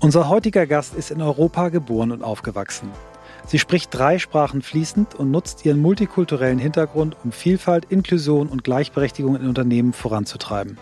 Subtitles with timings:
[0.00, 2.88] Unser heutiger Gast ist in Europa geboren und aufgewachsen.
[3.48, 9.34] Sie spricht drei Sprachen fließend und nutzt ihren multikulturellen Hintergrund, um Vielfalt, Inklusion und Gleichberechtigung
[9.34, 10.78] in Unternehmen voranzutreiben.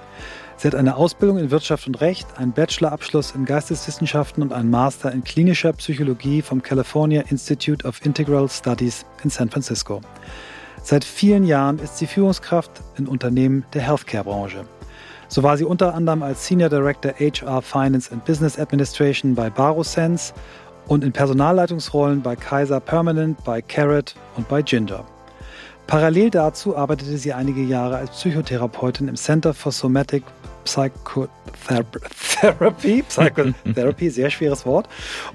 [0.58, 5.10] Sie hat eine Ausbildung in Wirtschaft und Recht, einen Bachelorabschluss in Geisteswissenschaften und einen Master
[5.10, 10.02] in klinischer Psychologie vom California Institute of Integral Studies in San Francisco.
[10.82, 14.66] Seit vielen Jahren ist sie Führungskraft in Unternehmen der Healthcare-Branche.
[15.28, 20.32] So war sie unter anderem als Senior Director HR Finance and Business Administration bei BaroSense
[20.86, 25.04] und in Personalleitungsrollen bei Kaiser Permanent, bei Carrot und bei Ginger.
[25.86, 30.24] Parallel dazu arbeitete sie einige Jahre als Psychotherapeutin im Center for Somatic
[30.64, 31.44] Psychotherapy,
[33.08, 34.88] Psychotherapy, sehr schweres Wort,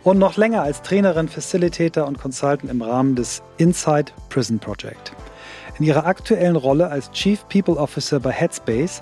[0.03, 5.13] und noch länger als Trainerin, Facilitator und Consultant im Rahmen des Inside Prison Project.
[5.79, 9.01] In ihrer aktuellen Rolle als Chief People Officer bei Headspace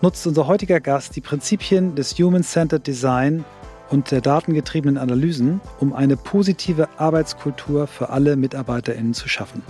[0.00, 3.44] nutzt unser heutiger Gast die Prinzipien des Human-Centered Design
[3.90, 9.62] und der datengetriebenen Analysen, um eine positive Arbeitskultur für alle MitarbeiterInnen zu schaffen.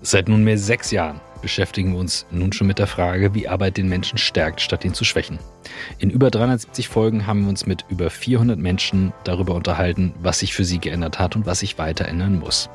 [0.00, 3.86] Seit nunmehr sechs Jahren beschäftigen wir uns nun schon mit der Frage, wie Arbeit den
[3.86, 5.38] Menschen stärkt, statt ihn zu schwächen.
[5.98, 10.54] In über 370 Folgen haben wir uns mit über 400 Menschen darüber unterhalten, was sich
[10.54, 12.70] für sie geändert hat und was sich weiter ändern muss.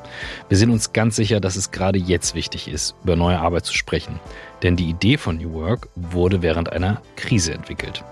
[0.48, 3.74] Wir sind uns ganz sicher, dass es gerade jetzt wichtig ist, über neue Arbeit zu
[3.74, 4.20] sprechen.
[4.62, 8.04] Denn die Idee von New Work wurde während einer Krise entwickelt.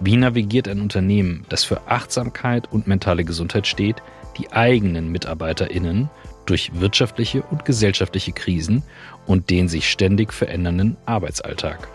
[0.00, 4.02] Wie navigiert ein Unternehmen, das für Achtsamkeit und mentale Gesundheit steht,
[4.38, 6.08] die eigenen MitarbeiterInnen
[6.46, 8.82] durch wirtschaftliche und gesellschaftliche Krisen
[9.26, 11.88] und den sich ständig verändernden Arbeitsalltag?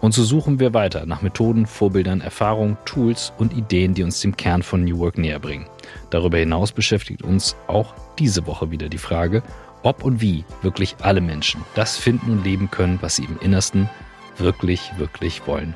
[0.00, 4.36] Und so suchen wir weiter nach Methoden, Vorbildern, Erfahrungen, Tools und Ideen, die uns dem
[4.36, 5.66] Kern von New Work näher bringen.
[6.10, 9.42] Darüber hinaus beschäftigt uns auch diese Woche wieder die Frage,
[9.82, 13.88] ob und wie wirklich alle Menschen das finden und leben können, was sie im Innersten
[14.36, 15.74] wirklich, wirklich wollen.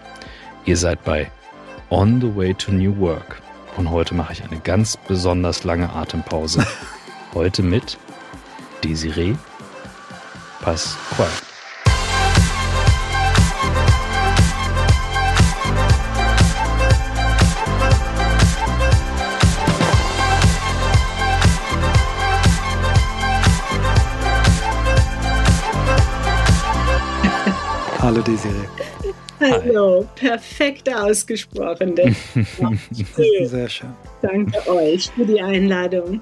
[0.64, 1.30] Ihr seid bei
[1.91, 3.42] On the Way to New Work.
[3.77, 6.64] Und heute mache ich eine ganz besonders lange Atempause.
[7.34, 7.98] Heute mit
[8.84, 9.34] Desiree
[10.61, 11.53] Pasquale.
[28.05, 28.69] Hallo Desiree.
[29.41, 31.95] Hallo, perfekt ausgesprochen.
[33.47, 33.95] Sehr schön.
[34.20, 36.20] Danke euch für die Einladung.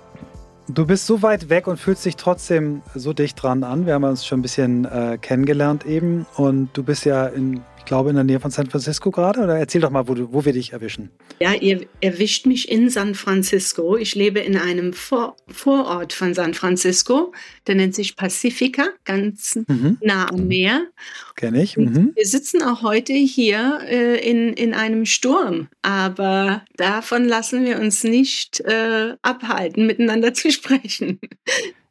[0.74, 3.84] Du bist so weit weg und fühlst dich trotzdem so dicht dran an.
[3.84, 7.86] Wir haben uns schon ein bisschen äh, kennengelernt eben und du bist ja in ich
[7.86, 9.40] glaube, in der Nähe von San Francisco gerade.
[9.40, 11.10] Oder erzähl doch mal, wo, du, wo wir dich erwischen.
[11.40, 13.96] Ja, ihr erwischt mich in San Francisco.
[13.96, 17.32] Ich lebe in einem Vor Vorort von San Francisco.
[17.66, 19.98] Der nennt sich Pacifica, ganz mhm.
[20.00, 20.86] nah am Meer.
[21.34, 21.76] Kenne ich.
[21.76, 22.12] Mhm.
[22.14, 25.66] Wir sitzen auch heute hier äh, in, in einem Sturm.
[25.82, 30.61] Aber davon lassen wir uns nicht äh, abhalten, miteinander zu sprechen.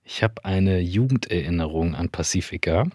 [0.04, 2.90] Ich habe eine Jugenderinnerung an Pacifica.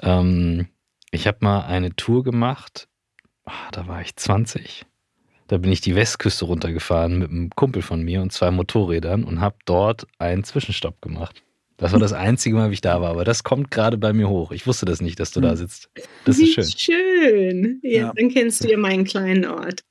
[0.00, 0.68] Ähm,
[1.10, 2.88] ich habe mal eine Tour gemacht,
[3.44, 4.86] ah, da war ich 20.
[5.46, 9.40] Da bin ich die Westküste runtergefahren mit einem Kumpel von mir und zwei Motorrädern und
[9.40, 11.42] habe dort einen Zwischenstopp gemacht.
[11.76, 14.28] Das war das einzige Mal, wie ich da war, aber das kommt gerade bei mir
[14.28, 14.52] hoch.
[14.52, 15.90] Ich wusste das nicht, dass du da sitzt.
[16.24, 16.94] Das wie ist schön.
[16.94, 17.80] Schön.
[17.82, 18.12] Ja, ja.
[18.14, 19.82] Dann kennst du ja meinen kleinen Ort.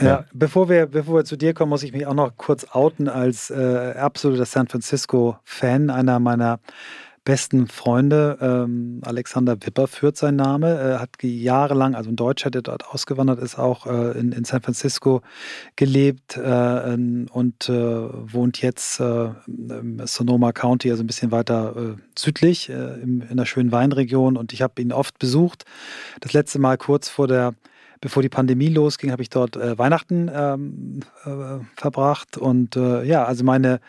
[0.00, 3.08] Ja, bevor wir, bevor wir zu dir kommen, muss ich mich auch noch kurz outen
[3.08, 5.90] als äh, absoluter San Francisco-Fan.
[5.90, 6.60] Einer meiner
[7.24, 8.38] besten Freunde.
[8.40, 13.38] Ähm, Alexander Wipper führt sein Name, Er hat jahrelang, also ein Deutscher, der dort ausgewandert
[13.40, 15.22] ist, auch äh, in, in, San Francisco
[15.76, 16.96] gelebt äh,
[17.30, 23.00] und äh, wohnt jetzt äh, im Sonoma County, also ein bisschen weiter äh, südlich äh,
[23.00, 24.36] in, in einer schönen Weinregion.
[24.36, 25.64] Und ich habe ihn oft besucht.
[26.20, 27.54] Das letzte Mal kurz vor der
[28.02, 31.00] bevor die Pandemie losging, habe ich dort Weihnachten ähm,
[31.76, 32.36] verbracht.
[32.36, 33.80] Und ja, also meine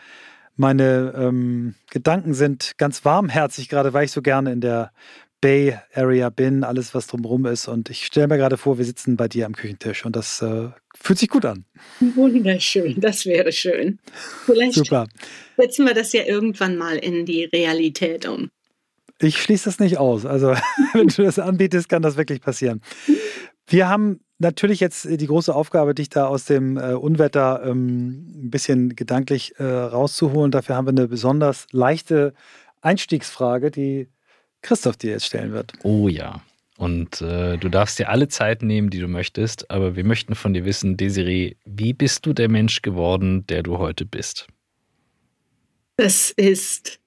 [0.56, 4.92] meine ähm, Gedanken sind ganz warmherzig, gerade weil ich so gerne in der
[5.40, 7.68] Bay Area bin, alles was drumherum ist.
[7.68, 10.68] Und ich stelle mir gerade vor, wir sitzen bei dir am Küchentisch und das äh,
[10.98, 11.66] fühlt sich gut an.
[12.00, 13.98] Wunderschön, das wäre schön.
[14.46, 15.06] Vielleicht Super.
[15.56, 18.50] setzen wir das ja irgendwann mal in die Realität um.
[19.20, 20.24] Ich schließe das nicht aus.
[20.24, 20.54] Also,
[20.92, 22.80] wenn du das anbietest, kann das wirklich passieren.
[23.66, 28.50] Wir haben natürlich jetzt die große Aufgabe, dich da aus dem äh, Unwetter ähm, ein
[28.50, 30.50] bisschen gedanklich äh, rauszuholen.
[30.50, 32.34] Dafür haben wir eine besonders leichte
[32.82, 34.08] Einstiegsfrage, die
[34.62, 35.72] Christoph dir jetzt stellen wird.
[35.82, 36.42] Oh ja.
[36.76, 40.54] Und äh, du darfst dir alle Zeit nehmen, die du möchtest, aber wir möchten von
[40.54, 44.48] dir wissen, Desiree, wie bist du der Mensch geworden, der du heute bist?
[45.96, 46.98] Das ist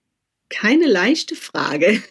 [0.50, 2.02] keine leichte Frage.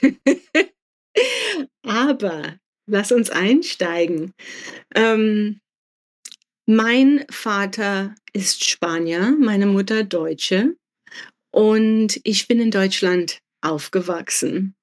[1.82, 4.32] aber Lass uns einsteigen.
[4.94, 5.60] Ähm,
[6.66, 10.76] mein Vater ist Spanier, meine Mutter Deutsche
[11.50, 14.74] und ich bin in Deutschland aufgewachsen.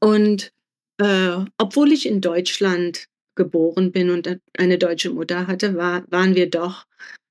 [0.00, 0.52] Und
[0.98, 6.50] äh, obwohl ich in Deutschland geboren bin und eine deutsche Mutter hatte, war, waren wir
[6.50, 6.86] doch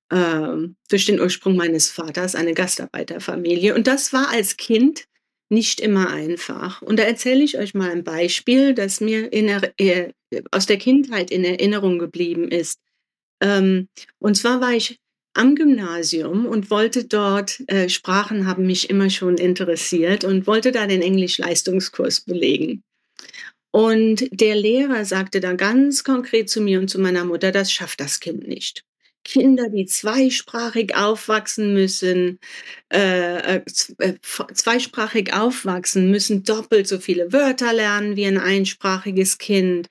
[0.09, 3.75] äh, durch den Ursprung meines Vaters eine Gastarbeiterfamilie.
[3.75, 5.07] Und das war als Kind
[5.49, 6.81] nicht immer einfach.
[6.81, 9.47] Und da erzähle ich euch mal ein Beispiel, das mir in,
[9.77, 10.11] äh,
[10.51, 12.79] aus der Kindheit in Erinnerung geblieben ist.
[13.41, 13.87] Ähm,
[14.19, 14.99] und zwar war ich
[15.33, 20.87] am Gymnasium und wollte dort, äh, Sprachen haben mich immer schon interessiert und wollte da
[20.87, 22.83] den Englisch-Leistungskurs belegen.
[23.71, 27.99] Und der Lehrer sagte dann ganz konkret zu mir und zu meiner Mutter, das schafft
[27.99, 28.83] das Kind nicht.
[29.23, 32.39] Kinder, die zweisprachig aufwachsen müssen,
[32.93, 33.61] äh, äh,
[33.99, 34.13] äh
[34.53, 39.87] zweisprachig aufwachsen, müssen doppelt so viele Wörter lernen wie ein einsprachiges Kind.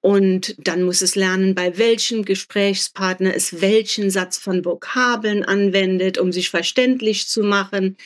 [0.00, 6.30] Und dann muss es lernen, bei welchem Gesprächspartner es welchen Satz von Vokabeln anwendet, um
[6.30, 7.96] sich verständlich zu machen.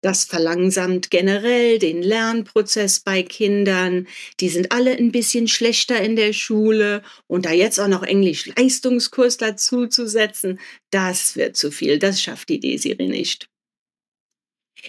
[0.00, 4.06] Das verlangsamt generell den Lernprozess bei Kindern.
[4.38, 9.38] Die sind alle ein bisschen schlechter in der Schule und da jetzt auch noch Englisch-Leistungskurs
[9.38, 10.60] dazu zu setzen,
[10.90, 11.98] das wird zu viel.
[11.98, 13.48] Das schafft die Desiree nicht.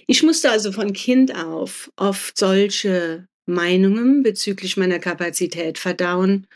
[0.06, 6.48] Ich musste also von Kind auf oft solche Meinungen bezüglich meiner Kapazität verdauen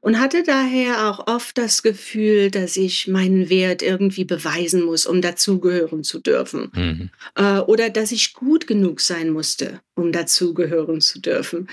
[0.00, 5.20] und hatte daher auch oft das Gefühl, dass ich meinen Wert irgendwie beweisen muss, um
[5.20, 6.70] dazugehören zu dürfen.
[6.74, 7.10] Mhm.
[7.34, 11.68] Äh, oder dass ich gut genug sein musste, um dazugehören zu dürfen.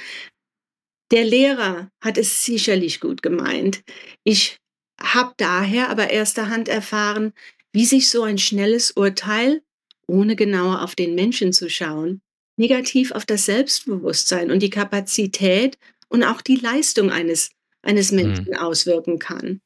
[1.12, 3.81] Der Lehrer hat es sicherlich gut gemeint.
[4.25, 4.57] Ich
[5.01, 7.33] habe daher aber erster Hand erfahren,
[7.71, 9.62] wie sich so ein schnelles Urteil,
[10.07, 12.21] ohne genauer auf den Menschen zu schauen,
[12.57, 15.77] negativ auf das Selbstbewusstsein und die Kapazität
[16.09, 17.51] und auch die Leistung eines
[17.81, 18.57] eines Menschen mhm.
[18.57, 19.62] auswirken kann.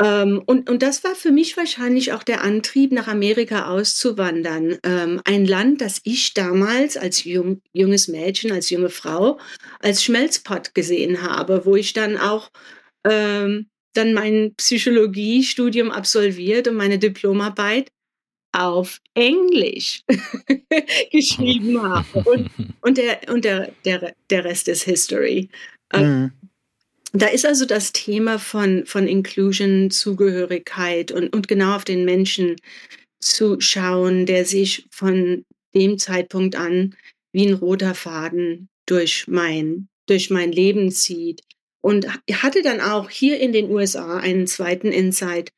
[0.00, 4.78] Ähm, und, und das war für mich wahrscheinlich auch der Antrieb, nach Amerika auszuwandern.
[4.82, 9.38] Ähm, ein Land, das ich damals als jung, junges Mädchen, als junge Frau,
[9.80, 12.50] als Schmelzpott gesehen habe, wo ich dann auch
[13.04, 17.90] ähm, dann mein Psychologiestudium absolviert und meine Diplomarbeit
[18.52, 20.02] auf Englisch
[21.12, 22.28] geschrieben habe.
[22.28, 22.50] Und,
[22.80, 25.48] und, der, und der, der, der Rest ist History.
[25.92, 26.32] Ähm, mhm.
[27.12, 32.56] Da ist also das Thema von, von Inclusion, Zugehörigkeit und, und genau auf den Menschen
[33.20, 35.44] zu schauen, der sich von
[35.74, 36.94] dem Zeitpunkt an
[37.32, 41.42] wie ein roter Faden durch mein, durch mein Leben zieht.
[41.82, 45.50] Und hatte dann auch hier in den USA einen zweiten Insight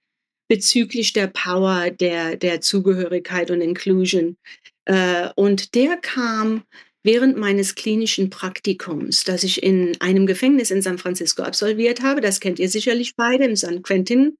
[0.53, 4.37] bezüglich der Power der, der Zugehörigkeit und Inclusion.
[4.85, 6.65] Äh, und der kam
[7.03, 12.21] während meines klinischen Praktikums, das ich in einem Gefängnis in San Francisco absolviert habe.
[12.21, 14.37] Das kennt ihr sicherlich beide im San Quentin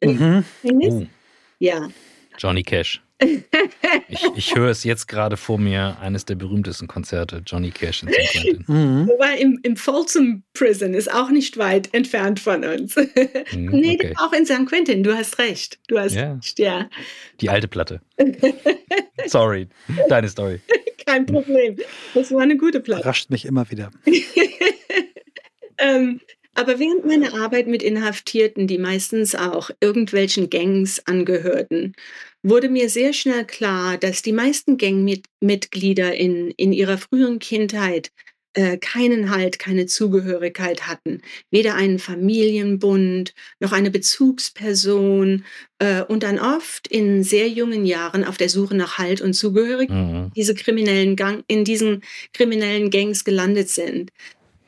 [0.00, 0.44] äh, mhm.
[0.62, 0.94] Gefängnis.
[0.94, 1.06] Oh.
[1.60, 1.88] Ja.
[2.36, 3.00] Johnny Cash.
[4.08, 8.10] Ich, ich höre es jetzt gerade vor mir, eines der berühmtesten Konzerte, Johnny Cash in
[8.10, 8.64] San Quentin.
[8.66, 9.08] Mhm.
[9.08, 12.96] Wobei im, im Folsom Prison ist auch nicht weit entfernt von uns.
[13.52, 14.14] Mhm, nee, okay.
[14.18, 15.78] auch in San Quentin, du hast recht.
[15.88, 16.32] Du hast ja.
[16.32, 16.88] recht, ja.
[17.40, 18.00] Die alte Platte.
[19.26, 19.68] Sorry,
[20.08, 20.60] deine Story.
[21.06, 21.76] Kein Problem.
[22.14, 23.04] Das war eine gute Platte.
[23.04, 23.90] Rascht mich immer wieder.
[25.78, 26.20] ähm,
[26.54, 31.94] aber während meiner Arbeit mit Inhaftierten, die meistens auch irgendwelchen Gangs angehörten,
[32.42, 38.10] wurde mir sehr schnell klar, dass die meisten Gangmitglieder in, in ihrer frühen Kindheit
[38.54, 41.22] äh, keinen Halt, keine Zugehörigkeit hatten.
[41.50, 45.44] Weder einen Familienbund noch eine Bezugsperson
[45.80, 49.96] äh, und dann oft in sehr jungen Jahren auf der Suche nach Halt und Zugehörigkeit
[49.96, 50.32] mhm.
[50.36, 54.10] diese kriminellen Gang, in diesen kriminellen Gangs gelandet sind.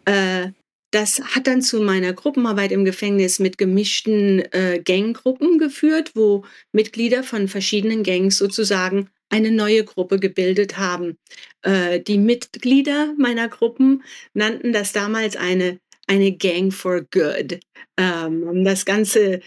[0.05, 0.49] Äh,
[0.91, 7.23] das hat dann zu meiner Gruppenarbeit im Gefängnis mit gemischten äh, Ganggruppen geführt, wo Mitglieder
[7.23, 11.19] von verschiedenen Gangs sozusagen eine neue Gruppe gebildet haben.
[11.63, 17.61] Äh, die Mitglieder meiner Gruppen nannten das damals eine, eine Gang for Good.
[17.97, 19.41] Ähm, das ganze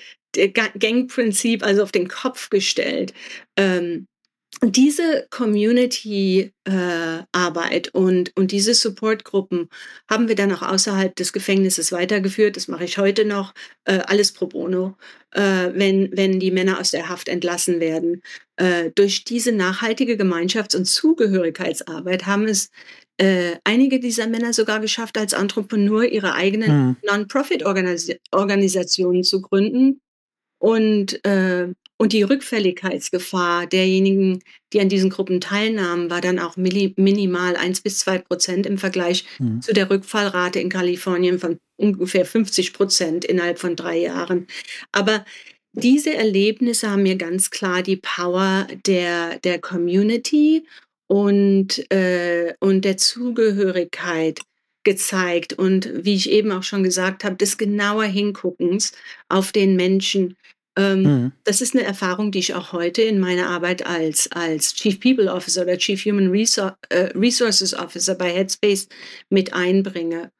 [0.79, 3.13] Gangprinzip also auf den Kopf gestellt.
[3.57, 4.07] Ähm,
[4.61, 9.69] diese Community-Arbeit äh, und, und diese Supportgruppen
[10.09, 12.57] haben wir dann auch außerhalb des Gefängnisses weitergeführt.
[12.57, 13.53] Das mache ich heute noch.
[13.85, 14.97] Äh, alles pro bono,
[15.31, 18.21] äh, wenn, wenn die Männer aus der Haft entlassen werden.
[18.57, 22.71] Äh, durch diese nachhaltige Gemeinschafts- und Zugehörigkeitsarbeit haben es
[23.17, 26.95] äh, einige dieser Männer sogar geschafft, als Entrepreneur ihre eigenen hm.
[27.05, 30.01] Non-Profit-Organisationen zu gründen
[30.59, 34.41] und äh, und die Rückfälligkeitsgefahr derjenigen,
[34.71, 39.25] die an diesen Gruppen teilnahmen, war dann auch minimal eins bis zwei Prozent im Vergleich
[39.37, 39.61] mhm.
[39.61, 44.47] zu der Rückfallrate in Kalifornien von ungefähr 50 Prozent innerhalb von drei Jahren.
[44.93, 45.25] Aber
[45.73, 50.65] diese Erlebnisse haben mir ganz klar die Power der, der Community
[51.07, 54.39] und, äh, und der Zugehörigkeit
[54.85, 58.93] gezeigt und wie ich eben auch schon gesagt habe, des genauer Hinguckens
[59.27, 60.37] auf den Menschen.
[60.79, 61.31] Ähm, mhm.
[61.43, 65.31] Das ist eine Erfahrung, die ich auch heute in meiner Arbeit als, als Chief People
[65.31, 68.87] Officer oder Chief Human äh, Resources Officer bei Headspace
[69.29, 70.31] mit einbringe.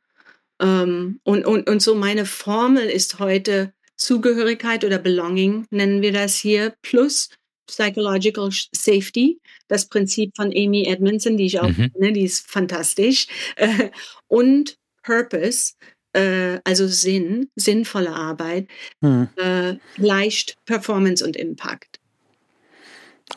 [0.61, 6.35] Ähm, und, und, und so meine Formel ist heute Zugehörigkeit oder Belonging, nennen wir das
[6.35, 7.29] hier, plus
[7.67, 11.91] Psychological Safety, das Prinzip von Amy Edmondson, die ich auch mhm.
[11.93, 13.27] kenne, die ist fantastisch,
[13.57, 13.89] äh,
[14.27, 15.73] und Purpose,
[16.13, 18.67] äh, also Sinn, sinnvolle Arbeit,
[19.01, 19.29] mhm.
[19.37, 21.99] äh, leicht Performance und Impact.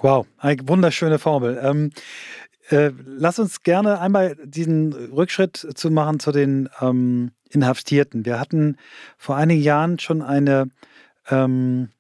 [0.01, 1.61] Wow, eine wunderschöne Formel.
[1.63, 1.91] Ähm,
[2.71, 8.25] äh, lass uns gerne einmal diesen Rückschritt zu machen zu den ähm, Inhaftierten.
[8.25, 8.77] Wir hatten
[9.19, 10.71] vor einigen Jahren schon eine
[11.29, 11.91] ähm,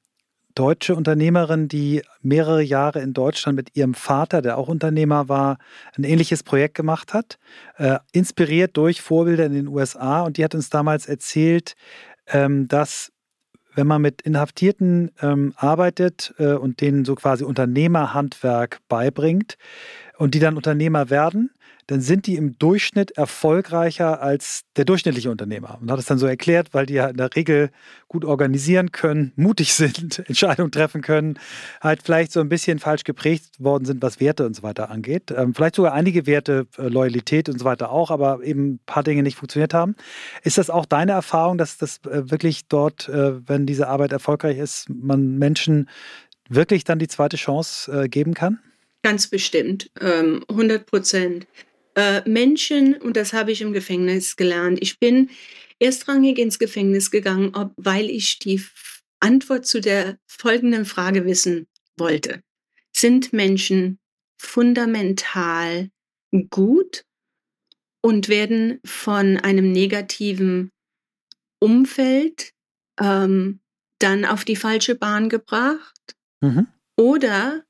[0.54, 5.58] deutsche Unternehmerin, die mehrere Jahre in Deutschland mit ihrem Vater, der auch Unternehmer war,
[5.96, 7.38] ein ähnliches Projekt gemacht hat,
[7.76, 10.22] äh, inspiriert durch Vorbilder in den USA.
[10.22, 11.74] Und die hat uns damals erzählt,
[12.26, 13.12] ähm, dass
[13.74, 19.56] wenn man mit Inhaftierten ähm, arbeitet äh, und denen so quasi Unternehmerhandwerk beibringt
[20.18, 21.50] und die dann Unternehmer werden,
[21.86, 25.78] dann sind die im Durchschnitt erfolgreicher als der durchschnittliche Unternehmer.
[25.80, 27.70] Und hat es dann so erklärt, weil die ja in der Regel
[28.08, 31.38] gut organisieren können, mutig sind, Entscheidungen treffen können,
[31.80, 35.32] halt vielleicht so ein bisschen falsch geprägt worden sind, was Werte und so weiter angeht.
[35.36, 39.02] Ähm, vielleicht sogar einige Werte, äh, Loyalität und so weiter auch, aber eben ein paar
[39.02, 39.96] Dinge nicht funktioniert haben.
[40.42, 44.58] Ist das auch deine Erfahrung, dass das äh, wirklich dort, äh, wenn diese Arbeit erfolgreich
[44.58, 45.88] ist, man Menschen
[46.48, 48.58] wirklich dann die zweite Chance geben kann?
[49.02, 51.46] Ganz bestimmt, ähm, 100 Prozent
[51.94, 55.30] äh, Menschen, und das habe ich im Gefängnis gelernt, ich bin
[55.78, 58.62] erstrangig ins Gefängnis gegangen, ob, weil ich die
[59.20, 62.42] Antwort zu der folgenden Frage wissen wollte.
[62.94, 63.98] Sind Menschen
[64.40, 65.90] fundamental
[66.50, 67.04] gut
[68.00, 70.70] und werden von einem negativen
[71.60, 72.52] Umfeld
[73.00, 73.60] ähm,
[73.98, 76.16] dann auf die falsche Bahn gebracht?
[76.40, 76.66] Mhm.
[76.96, 77.64] Oder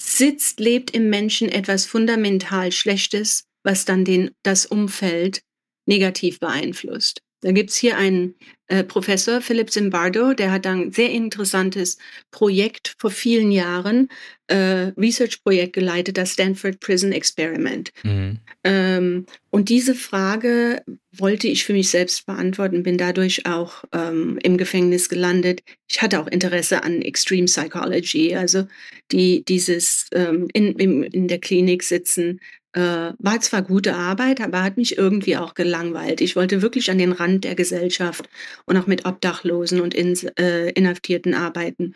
[0.00, 5.42] sitzt, lebt im Menschen etwas fundamental Schlechtes, was dann den, das Umfeld
[5.86, 7.22] negativ beeinflusst.
[7.40, 8.34] Da gibt's hier einen
[8.66, 11.96] äh, Professor, Philip Zimbardo, der hat ein sehr interessantes
[12.30, 14.08] Projekt vor vielen Jahren,
[14.48, 17.92] äh, Research-Projekt geleitet, das Stanford Prison Experiment.
[18.02, 18.38] Mhm.
[18.64, 24.58] Ähm, und diese Frage wollte ich für mich selbst beantworten, bin dadurch auch ähm, im
[24.58, 25.62] Gefängnis gelandet.
[25.88, 28.66] Ich hatte auch Interesse an Extreme Psychology, also
[29.12, 32.40] die, dieses ähm, in, in, in der Klinik sitzen,
[32.72, 36.20] äh, war zwar gute Arbeit, aber hat mich irgendwie auch gelangweilt.
[36.20, 38.28] Ich wollte wirklich an den Rand der Gesellschaft
[38.66, 41.94] und auch mit Obdachlosen und in, äh, Inhaftierten arbeiten.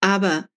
[0.00, 0.48] Aber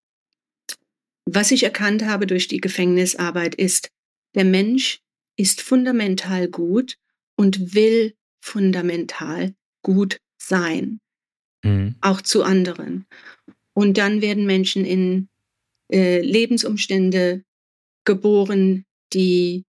[1.25, 3.89] was ich erkannt habe durch die Gefängnisarbeit ist,
[4.35, 5.01] der Mensch
[5.37, 6.97] ist fundamental gut
[7.35, 10.99] und will fundamental gut sein,
[11.63, 11.95] mhm.
[12.01, 13.05] auch zu anderen.
[13.73, 15.29] Und dann werden Menschen in
[15.91, 17.43] äh, Lebensumstände
[18.05, 19.65] geboren, die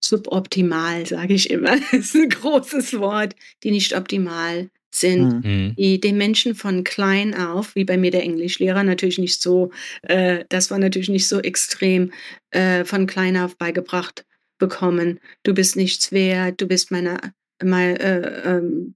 [0.00, 5.74] suboptimal, sage ich immer, das ist ein großes Wort, die nicht optimal sind, mhm.
[5.76, 9.70] die den Menschen von klein auf, wie bei mir der Englischlehrer, natürlich nicht so,
[10.02, 12.12] äh, das war natürlich nicht so extrem,
[12.50, 14.24] äh, von klein auf beigebracht
[14.58, 15.20] bekommen.
[15.42, 17.18] Du bist nichts wert, du bist meine,
[17.62, 18.94] meine äh, ähm,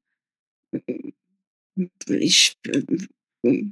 [2.07, 3.65] ich, äh,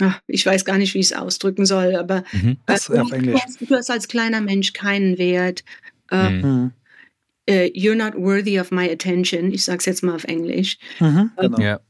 [0.00, 2.56] ach, ich weiß gar nicht, wie ich es ausdrücken soll, aber mhm.
[2.66, 5.64] äh, du, hast, du, hast, als kleiner Mensch keinen Wert.
[6.10, 6.72] Äh, mhm.
[7.48, 9.52] uh, you're not worthy of my attention.
[9.52, 10.78] Ich sage es jetzt mal auf Englisch.
[11.00, 11.58] Mhm, genau.
[11.58, 11.80] ja.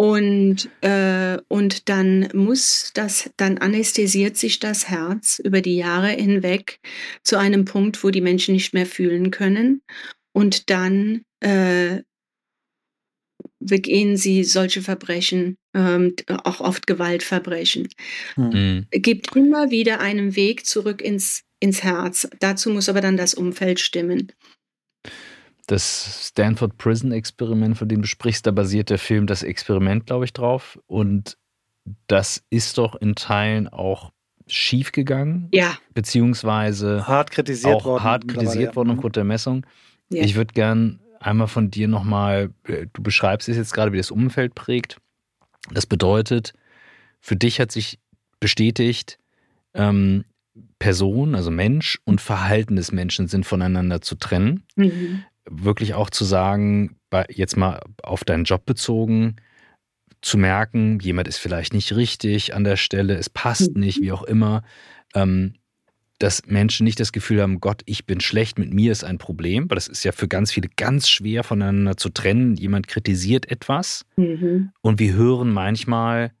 [0.00, 6.80] Und, äh, und dann muss das, dann anästhesiert sich das Herz über die Jahre hinweg
[7.22, 9.82] zu einem Punkt, wo die Menschen nicht mehr fühlen können.
[10.32, 12.00] Und dann äh,
[13.58, 17.88] begehen sie solche Verbrechen, ähm, auch oft Gewaltverbrechen.
[18.36, 18.86] Mhm.
[18.90, 22.28] Gibt immer wieder einen Weg zurück ins, ins Herz.
[22.40, 24.32] Dazu muss aber dann das Umfeld stimmen.
[25.66, 30.24] Das Stanford Prison Experiment, von dem du sprichst, da basiert der Film Das Experiment, glaube
[30.24, 30.80] ich, drauf.
[30.86, 31.36] Und
[32.08, 34.10] das ist doch in Teilen auch
[34.48, 35.48] schief gegangen.
[35.52, 35.78] Ja.
[35.94, 38.04] Beziehungsweise hart kritisiert auch worden.
[38.04, 39.64] Hart kritisiert worden aufgrund der Messung.
[40.10, 40.24] Ja.
[40.24, 44.10] Ich würde gern einmal von dir nochmal, äh, du beschreibst es jetzt gerade, wie das
[44.10, 44.96] Umfeld prägt.
[45.72, 46.54] Das bedeutet,
[47.20, 47.98] für dich hat sich
[48.40, 49.18] bestätigt,
[49.74, 50.24] ähm,
[50.78, 54.64] Person, also Mensch und Verhalten des Menschen sind voneinander zu trennen.
[54.76, 55.24] Mhm.
[55.48, 56.96] Wirklich auch zu sagen,
[57.28, 59.36] jetzt mal auf deinen Job bezogen,
[60.22, 64.22] zu merken, jemand ist vielleicht nicht richtig an der Stelle, es passt nicht, wie auch
[64.22, 64.62] immer.
[65.14, 65.54] Ähm,
[66.20, 69.70] dass Menschen nicht das Gefühl haben, Gott, ich bin schlecht, mit mir ist ein Problem,
[69.70, 72.56] weil das ist ja für ganz viele ganz schwer voneinander zu trennen.
[72.56, 74.70] Jemand kritisiert etwas mhm.
[74.82, 76.32] und wir hören manchmal,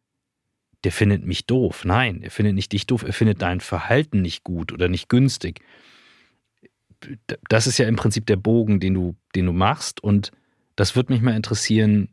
[0.84, 1.86] der findet mich doof.
[1.86, 5.62] Nein, er findet nicht dich doof, er findet dein Verhalten nicht gut oder nicht günstig.
[7.48, 10.30] Das ist ja im Prinzip der Bogen, den du, den du machst und
[10.76, 12.10] das würde mich mal interessieren.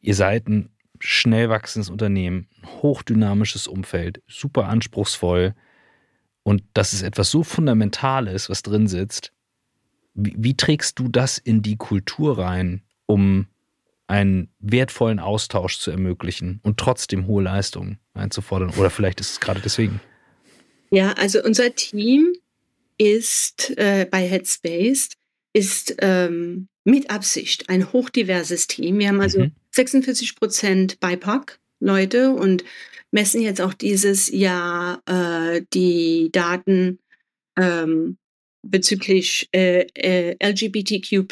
[0.00, 5.54] Ihr seid ein schnell wachsendes Unternehmen, ein hochdynamisches Umfeld, super anspruchsvoll
[6.42, 9.32] und das ist etwas so Fundamentales, was drin sitzt.
[10.14, 13.46] Wie, wie trägst du das in die Kultur rein, um
[14.06, 18.70] einen wertvollen Austausch zu ermöglichen und trotzdem hohe Leistungen einzufordern?
[18.76, 20.00] Oder vielleicht ist es gerade deswegen.
[20.90, 22.34] Ja, also unser Team
[22.98, 25.10] ist äh, bei Headspace
[25.54, 28.98] ist ähm, mit Absicht ein hochdiverses Team.
[28.98, 29.52] Wir haben also mhm.
[29.70, 32.64] 46 Prozent BIPOC-Leute und
[33.12, 36.98] messen jetzt auch dieses Jahr äh, die Daten
[37.58, 38.18] ähm,
[38.62, 41.26] bezüglich äh, äh, LGBTQ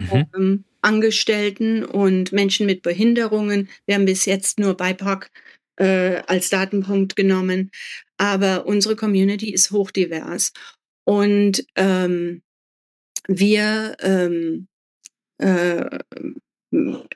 [0.00, 0.26] mhm.
[0.34, 3.70] ähm, Angestellten und Menschen mit Behinderungen.
[3.86, 5.30] Wir haben bis jetzt nur BIPOC
[5.76, 7.70] äh, als Datenpunkt genommen,
[8.18, 10.52] aber unsere Community ist hochdivers
[11.04, 12.42] und ähm,
[13.26, 14.68] wir ähm,
[15.38, 15.98] äh,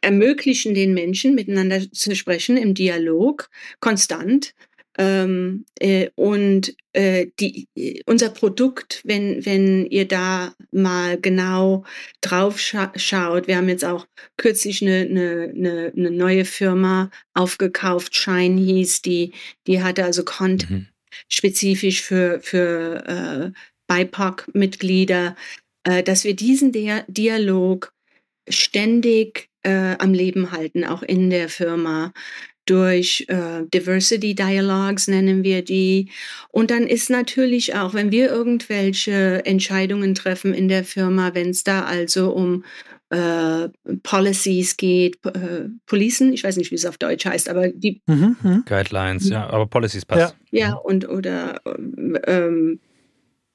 [0.00, 3.50] ermöglichen den Menschen, miteinander zu sprechen im Dialog,
[3.80, 4.54] konstant.
[5.00, 7.68] Ähm, äh, und äh, die,
[8.06, 11.84] unser Produkt, wenn, wenn ihr da mal genau
[12.20, 18.60] drauf scha schaut, wir haben jetzt auch kürzlich eine, eine, eine, neue Firma aufgekauft, Shine
[18.60, 19.32] hieß die,
[19.68, 20.86] die hatte also Content mhm.
[21.28, 23.50] spezifisch für, für äh,
[23.86, 25.36] BIPOC-Mitglieder,
[25.84, 27.92] äh, dass wir diesen Dia Dialog
[28.48, 32.12] ständig äh, am Leben halten, auch in der Firma
[32.68, 36.10] durch äh, Diversity Dialogues nennen wir die.
[36.50, 41.64] Und dann ist natürlich auch, wenn wir irgendwelche Entscheidungen treffen in der Firma, wenn es
[41.64, 42.64] da also um
[43.10, 43.68] äh,
[44.02, 48.36] Policies geht, äh, Policen, ich weiß nicht, wie es auf Deutsch heißt, aber die mhm,
[48.42, 48.64] mhm.
[48.66, 50.36] Guidelines, ja, aber Policies passt.
[50.50, 51.62] Ja, ja und oder
[52.26, 52.80] ähm,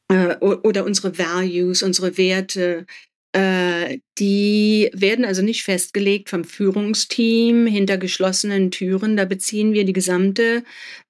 [0.07, 2.87] äh, oder unsere Values, unsere Werte,
[3.35, 9.17] die werden also nicht festgelegt vom Führungsteam hinter geschlossenen Türen.
[9.17, 10.63] Da beziehen wir die gesamte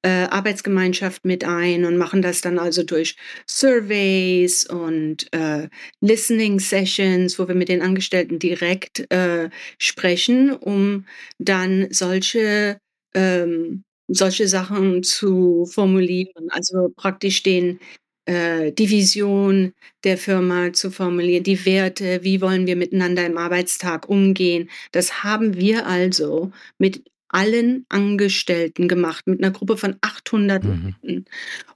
[0.04, 5.68] äh, Arbeitsgemeinschaft mit ein und machen das dann also durch Surveys und äh,
[6.02, 11.06] Listening Sessions, wo wir mit den Angestellten direkt äh, sprechen, um
[11.40, 12.78] dann solche
[13.14, 19.74] ähm, solche Sachen zu formulieren, also praktisch den äh, die Vision
[20.06, 24.70] der Firma zu formulieren, die Werte, wie wollen wir miteinander im Arbeitstag umgehen.
[24.94, 30.96] Das haben wir also mit allen Angestellten gemacht, mit einer Gruppe von 800 mhm.
[31.02, 31.26] Leuten.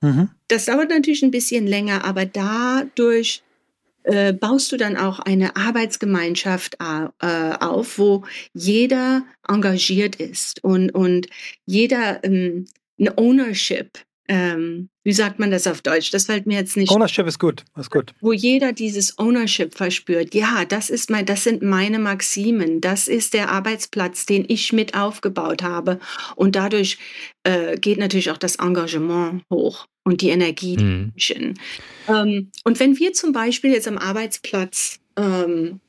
[0.01, 0.29] Mhm.
[0.47, 3.41] Das dauert natürlich ein bisschen länger, aber dadurch
[4.03, 11.27] äh, baust du dann auch eine Arbeitsgemeinschaft äh, auf, wo jeder engagiert ist und, und
[11.65, 12.65] jeder ähm,
[12.99, 16.11] eine Ownership ähm, wie sagt man das auf Deutsch?
[16.11, 16.91] Das fällt mir jetzt nicht.
[16.91, 18.13] Ownership ist gut, ist gut.
[18.19, 20.35] Wo jeder dieses Ownership verspürt.
[20.35, 22.81] Ja, das ist mein, das sind meine Maximen.
[22.81, 25.99] Das ist der Arbeitsplatz, den ich mit aufgebaut habe.
[26.35, 26.97] Und dadurch
[27.43, 30.77] äh, geht natürlich auch das Engagement hoch und die Energie.
[30.77, 31.13] Mhm.
[32.09, 35.79] Ähm, und wenn wir zum Beispiel jetzt am Arbeitsplatz ähm,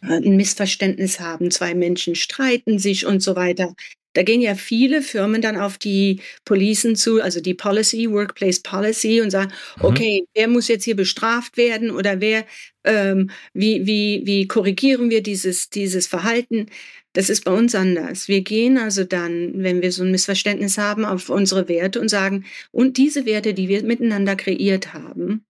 [0.00, 3.74] ein Missverständnis haben, zwei Menschen streiten sich und so weiter,
[4.14, 9.20] da gehen ja viele Firmen dann auf die Policen zu, also die Policy, Workplace Policy
[9.20, 9.84] und sagen, mhm.
[9.84, 12.44] okay, wer muss jetzt hier bestraft werden oder wer,
[12.84, 16.66] ähm, wie, wie, wie korrigieren wir dieses, dieses Verhalten?
[17.14, 18.28] Das ist bei uns anders.
[18.28, 22.44] Wir gehen also dann, wenn wir so ein Missverständnis haben, auf unsere Werte und sagen,
[22.70, 25.44] und diese Werte, die wir miteinander kreiert haben,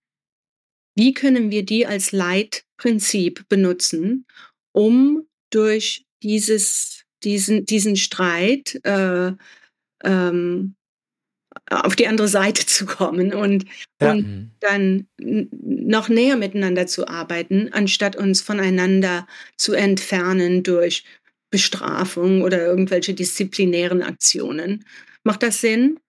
[0.97, 4.27] wie können wir die als Leitprinzip benutzen,
[4.73, 9.33] um durch dieses diesen, diesen Streit äh,
[10.05, 10.75] ähm,
[11.71, 13.65] auf die andere Seite zu kommen und,
[14.01, 14.13] ja.
[14.13, 14.51] und mhm.
[14.61, 21.05] dann noch näher miteinander zu arbeiten, anstatt uns voneinander zu entfernen durch
[21.51, 24.85] Bestrafung oder irgendwelche disziplinären Aktionen.
[25.23, 26.01] Macht das Sinn?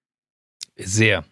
[0.78, 1.26] Sehr,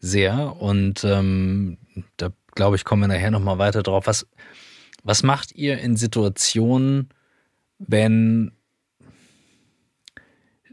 [0.00, 0.56] sehr.
[0.60, 1.78] Und ähm,
[2.16, 4.06] da glaube ich, kommen wir nachher nochmal weiter drauf.
[4.06, 4.26] Was,
[5.02, 7.08] was macht ihr in Situationen,
[7.78, 8.55] wenn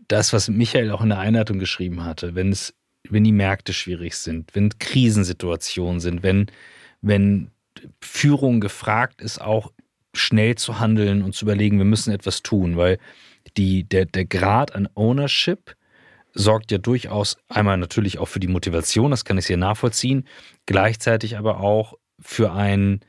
[0.08, 2.74] das, was Michael auch in der Einleitung geschrieben hatte, wenn es,
[3.10, 6.48] wenn die Märkte schwierig sind, wenn Krisensituationen sind, wenn,
[7.02, 7.52] wenn
[8.02, 9.72] Führung gefragt ist, auch
[10.14, 13.00] schnell zu handeln und zu überlegen, wir müssen etwas tun, weil
[13.58, 15.76] die, der, der Grad an Ownership
[16.34, 20.28] sorgt ja durchaus einmal natürlich auch für die Motivation, das kann ich hier nachvollziehen,
[20.66, 23.02] gleichzeitig aber auch für ein,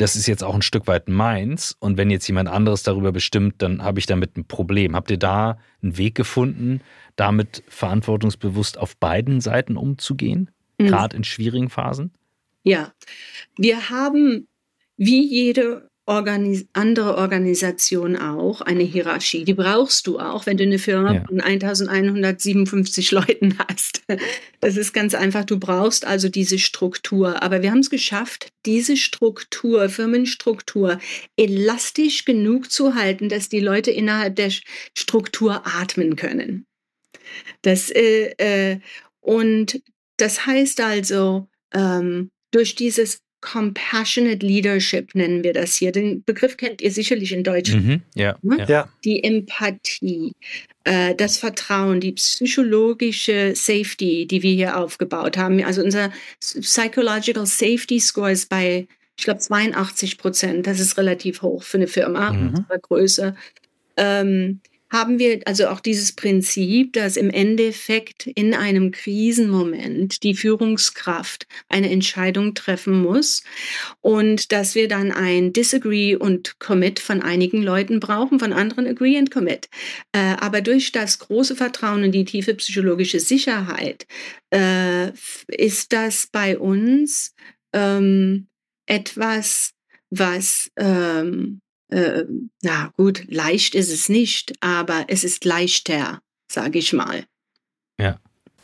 [0.00, 3.56] das ist jetzt auch ein Stück weit meins und wenn jetzt jemand anderes darüber bestimmt,
[3.58, 4.96] dann habe ich damit ein Problem.
[4.96, 6.80] Habt ihr da einen Weg gefunden,
[7.16, 10.86] damit verantwortungsbewusst auf beiden Seiten umzugehen, mhm.
[10.86, 12.14] gerade in schwierigen Phasen?
[12.62, 12.94] Ja,
[13.58, 14.48] wir haben
[14.96, 19.44] wie jede Organis andere Organisation auch eine Hierarchie.
[19.44, 21.24] Die brauchst du auch, wenn du eine Firma ja.
[21.24, 24.02] von 1157 Leuten hast.
[24.58, 25.44] Das ist ganz einfach.
[25.44, 27.44] Du brauchst also diese Struktur.
[27.44, 30.98] Aber wir haben es geschafft, diese Struktur, Firmenstruktur,
[31.36, 34.50] elastisch genug zu halten, dass die Leute innerhalb der
[34.98, 36.66] Struktur atmen können.
[37.62, 38.80] Das, äh, äh,
[39.20, 39.80] und
[40.16, 45.92] das heißt also, ähm, durch dieses Compassionate Leadership nennen wir das hier.
[45.92, 47.74] Den Begriff kennt ihr sicherlich in Deutsch.
[47.74, 48.64] Mhm, ja, ne?
[48.68, 48.88] ja.
[49.04, 50.32] Die Empathie,
[50.84, 55.62] äh, das Vertrauen, die psychologische Safety, die wir hier aufgebaut haben.
[55.64, 60.66] Also unser Psychological Safety Score ist bei, ich glaube, 82 Prozent.
[60.66, 62.48] Das ist relativ hoch für eine Firma mhm.
[62.48, 63.34] unserer Größe.
[63.96, 71.46] Ähm, haben wir also auch dieses Prinzip, dass im Endeffekt in einem Krisenmoment die Führungskraft
[71.68, 73.42] eine Entscheidung treffen muss
[74.00, 79.16] und dass wir dann ein Disagree und Commit von einigen Leuten brauchen, von anderen Agree
[79.16, 79.68] and Commit.
[80.12, 84.06] Äh, aber durch das große Vertrauen und die tiefe psychologische Sicherheit
[84.52, 85.12] äh,
[85.48, 87.34] ist das bei uns
[87.72, 88.48] ähm,
[88.86, 89.72] etwas,
[90.10, 92.24] was ähm, äh,
[92.62, 97.24] na gut, leicht ist es nicht, aber es ist leichter, sage ich mal.
[98.00, 98.18] Ja.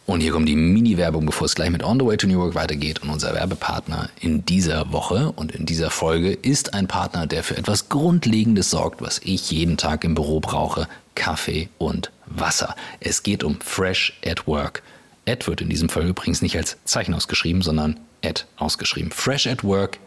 [0.06, 2.54] Und hier kommt die Mini-Werbung, bevor es gleich mit On the Way to New York
[2.54, 3.02] weitergeht.
[3.02, 7.56] Und unser Werbepartner in dieser Woche und in dieser Folge ist ein Partner, der für
[7.56, 10.86] etwas Grundlegendes sorgt, was ich jeden Tag im Büro brauche.
[11.16, 12.76] Kaffee und Wasser.
[13.00, 14.84] Es geht um Fresh at Work.
[15.28, 19.10] Ad wird in diesem Fall übrigens nicht als Zeichen ausgeschrieben, sondern Ad ausgeschrieben.
[19.10, 19.98] Fresh at Work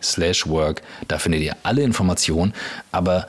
[0.00, 0.82] slash work.
[1.08, 2.54] Da findet ihr alle Informationen.
[2.92, 3.28] Aber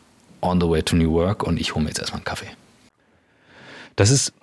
[0.41, 2.47] On the Way to New Work und ich hole mir jetzt erstmal einen Kaffee.
[3.95, 4.33] Das ist,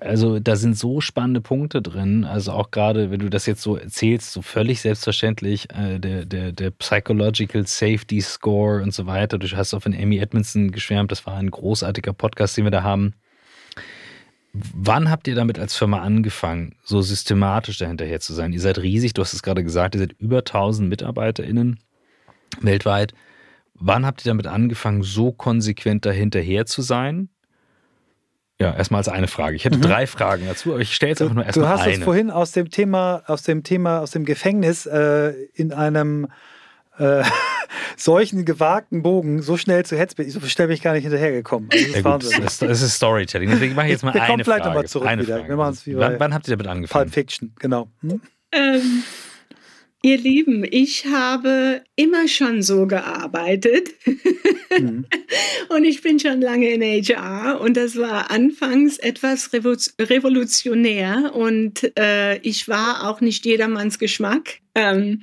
[0.00, 2.24] also da sind so spannende Punkte drin.
[2.24, 6.52] Also auch gerade, wenn du das jetzt so erzählst, so völlig selbstverständlich, äh, der, der,
[6.52, 9.38] der Psychological Safety Score und so weiter.
[9.38, 12.82] Du hast auch von Amy Edmondson geschwärmt, das war ein großartiger Podcast, den wir da
[12.82, 13.14] haben.
[14.52, 18.52] Wann habt ihr damit als Firma angefangen, so systematisch dahinterher zu sein?
[18.52, 21.78] Ihr seid riesig, du hast es gerade gesagt, ihr seid über 1000 MitarbeiterInnen
[22.60, 23.12] weltweit.
[23.80, 27.28] Wann habt ihr damit angefangen, so konsequent dahinterher zu sein?
[28.60, 29.54] Ja, erstmal als eine Frage.
[29.54, 29.82] Ich hätte mhm.
[29.82, 31.76] drei Fragen dazu, aber ich stelle jetzt einfach nur erstmal eine.
[31.76, 35.72] Du hast es vorhin aus dem Thema, aus dem Thema, aus dem Gefängnis äh, in
[35.72, 36.26] einem
[36.98, 37.22] äh,
[37.96, 39.94] solchen gewagten Bogen so schnell zu.
[39.94, 41.68] Ich so schnell bin ich gar nicht hinterhergekommen.
[41.72, 43.48] Also das, ist ja, gut, das, das, ist Storytelling.
[43.48, 44.64] Deswegen mache ich jetzt mal Wir eine Frage.
[44.64, 45.38] Wir kommen zurück eine wieder.
[45.38, 45.56] Frage.
[45.56, 47.04] wann, wann, habt ihr damit angefangen?
[47.04, 47.88] Pulp Fiction, genau.
[48.00, 48.20] Hm?
[48.50, 49.04] Ähm,
[50.02, 53.90] Ihr Lieben, ich habe immer schon so gearbeitet
[54.78, 55.06] mhm.
[55.70, 62.38] und ich bin schon lange in HR und das war anfangs etwas revolutionär und äh,
[62.38, 65.22] ich war auch nicht jedermanns Geschmack, ähm,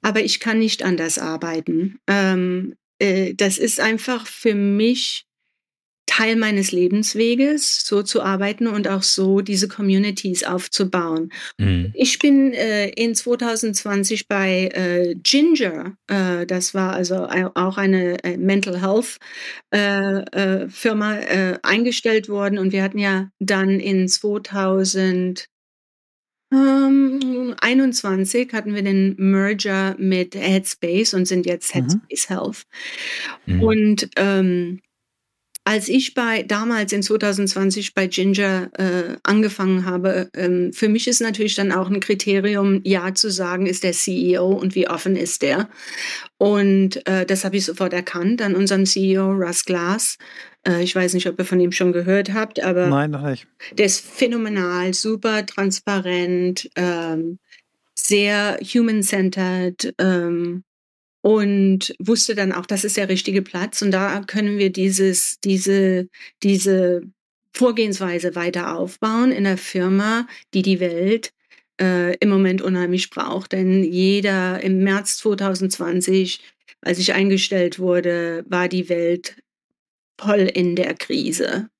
[0.00, 1.98] aber ich kann nicht anders arbeiten.
[2.06, 5.26] Ähm, äh, das ist einfach für mich
[6.06, 11.32] Teil meines Lebensweges, so zu arbeiten und auch so diese Communities aufzubauen.
[11.58, 11.92] Mhm.
[11.94, 18.36] Ich bin äh, in 2020 bei äh, Ginger, äh, das war also auch eine äh,
[18.36, 19.18] Mental Health
[19.74, 21.16] äh, äh, Firma,
[21.62, 25.48] eingestellt worden und wir hatten ja dann in 2000
[26.52, 31.80] ähm, 21 hatten wir den Merger mit Headspace und sind jetzt mhm.
[31.80, 32.34] Headspace mhm.
[32.34, 32.62] Health.
[33.46, 33.62] Mhm.
[33.62, 34.80] Und ähm,
[35.66, 41.20] als ich bei damals in 2020 bei Ginger äh, angefangen habe, ähm, für mich ist
[41.20, 45.42] natürlich dann auch ein Kriterium, ja zu sagen, ist der CEO und wie offen ist
[45.42, 45.68] der.
[46.38, 50.18] Und äh, das habe ich sofort erkannt an unserem CEO Russ Glass.
[50.62, 53.48] Äh, ich weiß nicht, ob ihr von ihm schon gehört habt, aber Nein, noch nicht.
[53.72, 57.40] der ist phänomenal, super transparent, ähm,
[57.96, 59.94] sehr human-centered.
[59.98, 60.62] Ähm,
[61.26, 66.08] und wusste dann auch, das ist der richtige Platz und da können wir dieses, diese,
[66.44, 67.02] diese
[67.52, 71.32] Vorgehensweise weiter aufbauen in der Firma, die die Welt
[71.80, 73.50] äh, im Moment unheimlich braucht.
[73.50, 76.44] Denn jeder im März 2020,
[76.80, 79.36] als ich eingestellt wurde, war die Welt
[80.20, 81.70] voll in der Krise.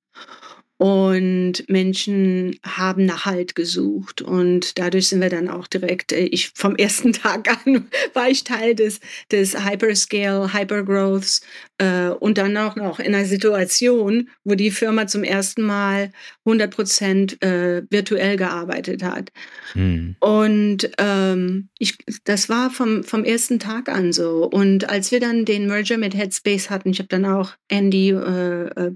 [0.79, 4.21] Und Menschen haben nach Halt gesucht.
[4.21, 8.45] Und dadurch sind wir dann auch direkt, äh, ich vom ersten Tag an war ich
[8.45, 9.01] Teil des,
[9.33, 11.41] des Hyperscale, Hypergrowths
[11.79, 16.13] äh, und dann auch noch in einer Situation, wo die Firma zum ersten Mal
[16.45, 19.31] 100 Prozent äh, virtuell gearbeitet hat.
[19.73, 20.17] Hm.
[20.21, 24.45] Und ähm, ich, das war vom, vom ersten Tag an so.
[24.45, 28.67] Und als wir dann den Merger mit Headspace hatten, ich habe dann auch Andy äh,
[28.67, 28.93] äh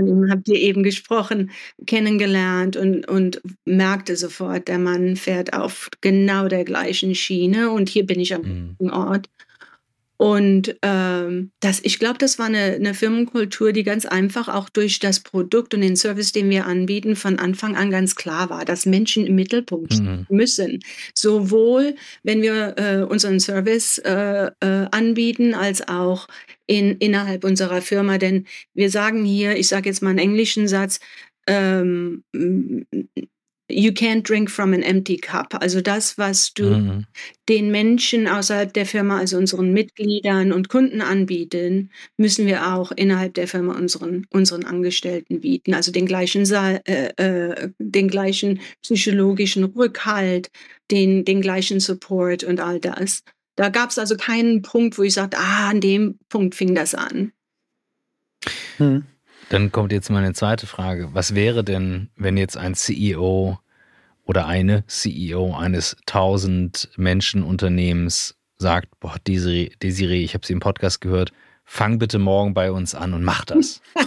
[0.00, 1.50] von ihm habt ihr eben gesprochen,
[1.86, 8.06] kennengelernt und, und merkte sofort, der Mann fährt auf genau der gleichen Schiene und hier
[8.06, 8.90] bin ich am mhm.
[8.90, 9.28] Ort.
[10.20, 14.98] Und ähm, das, ich glaube, das war eine, eine Firmenkultur, die ganz einfach auch durch
[14.98, 18.84] das Produkt und den Service, den wir anbieten, von Anfang an ganz klar war, dass
[18.84, 20.26] Menschen im Mittelpunkt mhm.
[20.28, 20.80] müssen.
[21.14, 26.28] Sowohl, wenn wir äh, unseren Service äh, äh, anbieten, als auch
[26.66, 28.18] in, innerhalb unserer Firma.
[28.18, 31.00] Denn wir sagen hier, ich sage jetzt mal einen englischen Satz,
[31.46, 32.24] ähm,
[33.70, 35.54] You can't drink from an empty cup.
[35.60, 37.06] Also das, was du mhm.
[37.48, 43.34] den Menschen außerhalb der Firma, also unseren Mitgliedern und Kunden anbieten, müssen wir auch innerhalb
[43.34, 45.74] der Firma unseren, unseren Angestellten bieten.
[45.74, 50.50] Also den gleichen, äh, äh, den gleichen psychologischen Rückhalt,
[50.90, 53.22] den, den gleichen Support und all das.
[53.56, 56.94] Da gab es also keinen Punkt, wo ich sagte, ah, an dem Punkt fing das
[56.94, 57.32] an.
[58.78, 59.04] Hm.
[59.50, 61.08] Dann kommt jetzt meine zweite Frage.
[61.12, 63.58] Was wäre denn, wenn jetzt ein CEO
[64.24, 70.60] oder eine CEO eines 1000 Menschen Unternehmens sagt, boah, Desiree, Desiree ich habe sie im
[70.60, 71.32] Podcast gehört,
[71.64, 73.82] fang bitte morgen bei uns an und mach das.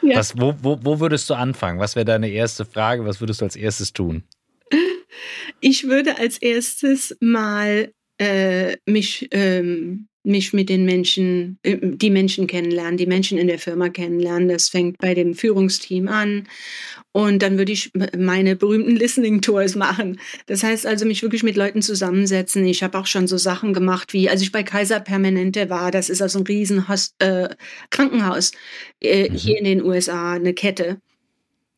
[0.00, 0.16] ja.
[0.16, 1.80] Was, wo, wo, wo würdest du anfangen?
[1.80, 3.04] Was wäre deine erste Frage?
[3.04, 4.22] Was würdest du als erstes tun?
[5.58, 12.46] Ich würde als erstes mal äh, mich ähm, mich mit den Menschen, äh, die Menschen
[12.46, 14.48] kennenlernen, die Menschen in der Firma kennenlernen.
[14.48, 16.48] Das fängt bei dem Führungsteam an.
[17.12, 20.20] Und dann würde ich meine berühmten Listening Tours machen.
[20.46, 22.66] Das heißt also, mich wirklich mit Leuten zusammensetzen.
[22.66, 26.10] Ich habe auch schon so Sachen gemacht, wie als ich bei Kaiser Permanente war, das
[26.10, 27.48] ist also ein riesen Host äh,
[27.90, 28.52] Krankenhaus
[29.00, 29.34] äh, mhm.
[29.34, 31.00] hier in den USA, eine Kette.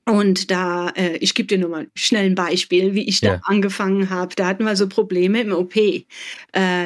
[0.08, 3.40] Und da, äh, ich gebe dir nur mal schnell ein Beispiel, wie ich da ja.
[3.44, 4.34] angefangen habe.
[4.34, 5.76] Da hatten wir so Probleme im OP.
[5.76, 6.04] Äh,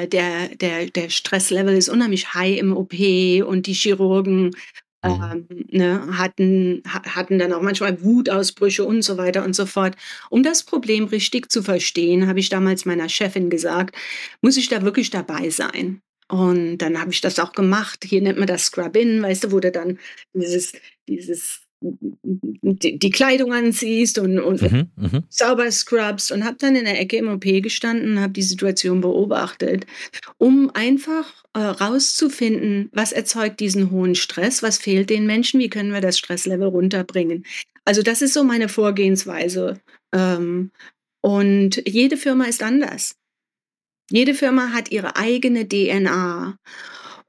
[0.09, 2.95] der, der, der Stresslevel ist unheimlich high im OP
[3.47, 4.51] und die Chirurgen
[5.05, 5.47] mhm.
[5.51, 9.95] ähm, ne, hatten, hatten dann auch manchmal Wutausbrüche und so weiter und so fort.
[10.29, 13.95] Um das Problem richtig zu verstehen, habe ich damals meiner Chefin gesagt,
[14.41, 16.03] muss ich da wirklich dabei sein?
[16.29, 18.05] Und dann habe ich das auch gemacht.
[18.05, 20.01] Hier nennt man das Scrub-In, weißt du, wo du dann
[20.35, 20.73] dieses,
[21.07, 25.25] dieses die, die Kleidung anziehst und, und mhm, mhm.
[25.29, 29.01] sauber scrubst und habe dann in der Ecke im OP gestanden und habe die Situation
[29.01, 29.87] beobachtet,
[30.39, 35.93] um einfach äh, rauszufinden, was erzeugt diesen hohen Stress, was fehlt den Menschen, wie können
[35.93, 37.45] wir das Stresslevel runterbringen.
[37.85, 39.81] Also das ist so meine Vorgehensweise.
[40.13, 40.71] Ähm,
[41.21, 43.17] und jede Firma ist anders.
[44.11, 46.59] Jede Firma hat ihre eigene DNA.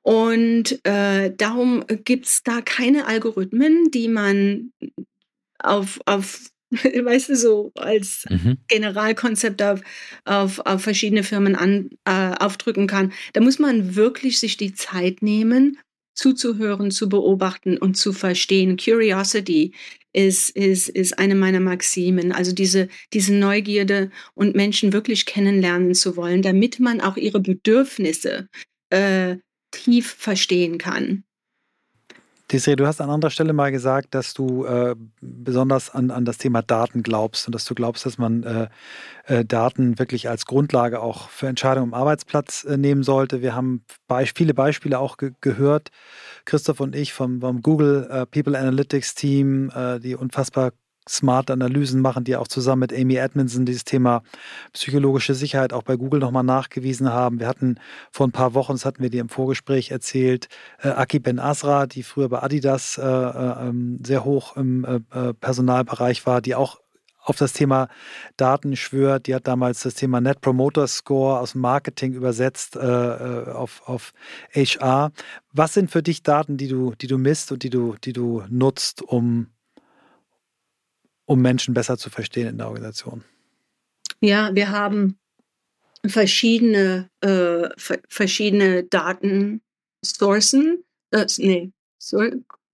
[0.04, 4.72] Und äh, darum gibt es da keine Algorithmen, die man
[5.60, 8.58] auf, auf weißt du, so als mhm.
[8.68, 9.82] Generalkonzept auf,
[10.26, 13.14] auf, auf verschiedene Firmen an, äh, aufdrücken kann.
[13.34, 15.78] Da muss man wirklich sich die Zeit nehmen,
[16.16, 18.78] zuzuhören, zu beobachten und zu verstehen.
[18.78, 19.74] Curiosity
[20.14, 22.32] ist, ist, ist eine meiner Maximen.
[22.32, 28.48] Also diese, diese Neugierde und Menschen wirklich kennenlernen zu wollen, damit man auch ihre Bedürfnisse
[28.90, 29.38] äh,
[29.74, 31.24] tief verstehen kann.
[32.52, 36.38] Desiree, du hast an anderer Stelle mal gesagt, dass du äh, besonders an, an das
[36.38, 38.68] Thema Daten glaubst und dass du glaubst, dass man äh,
[39.26, 43.42] äh, Daten wirklich als Grundlage auch für Entscheidungen am Arbeitsplatz äh, nehmen sollte.
[43.42, 45.90] Wir haben be viele Beispiele auch ge gehört,
[46.46, 50.74] Christoph und ich vom, vom Google äh, People Analytics Team, äh, die unfassbar
[51.08, 54.24] smarte Analysen machen, die auch zusammen mit Amy Edmondson dieses Thema
[54.74, 57.40] psychologische Sicherheit auch bei Google nochmal nachgewiesen haben.
[57.40, 57.80] Wir hatten
[58.12, 60.48] vor ein paar Wochen, das hatten wir dir im Vorgespräch erzählt,
[60.82, 65.00] äh, Aki Ben Asra, die früher bei Adidas äh, äh, ähm, sehr hoch im äh,
[65.12, 66.80] äh, Personalbereich war, die auch
[67.26, 67.88] auf das Thema
[68.38, 69.28] Daten schwört.
[69.28, 74.14] Die hat damals das Thema Net Promoter Score aus Marketing übersetzt äh auf, auf
[74.54, 75.12] HR.
[75.54, 78.44] Was sind für dich Daten, die du, die du misst und die du, die du
[78.50, 79.48] nutzt, um
[81.26, 83.24] um Menschen besser zu verstehen in der Organisation?
[84.20, 85.18] Ja, wir haben
[86.06, 87.70] verschiedene, äh,
[88.10, 92.22] verschiedene Datensourcen, äh, nee, so,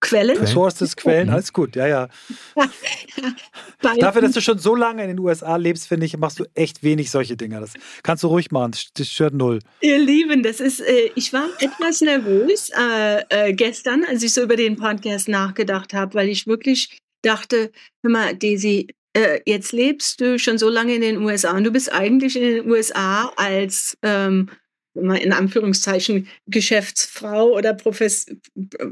[0.01, 0.47] Quellen.
[0.47, 1.33] Sources, Quellen, mhm.
[1.33, 2.09] alles gut, ja, ja.
[3.99, 6.83] Dafür, dass du schon so lange in den USA lebst, finde ich, machst du echt
[6.83, 7.59] wenig solche Dinge.
[7.59, 9.59] Das kannst du ruhig machen, das stört null.
[9.81, 14.41] Ihr Lieben, das ist, äh, ich war etwas nervös äh, äh, gestern, als ich so
[14.41, 17.71] über den Podcast nachgedacht habe, weil ich wirklich dachte,
[18.03, 21.71] hör mal, Daisy, äh, jetzt lebst du schon so lange in den USA und du
[21.71, 24.49] bist eigentlich in den USA als ähm,
[24.95, 28.25] in Anführungszeichen Geschäftsfrau oder Profes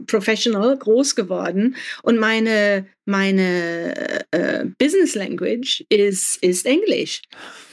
[0.05, 1.75] Professional groß geworden.
[2.03, 7.21] Und meine meine äh, Business Language ist ist Englisch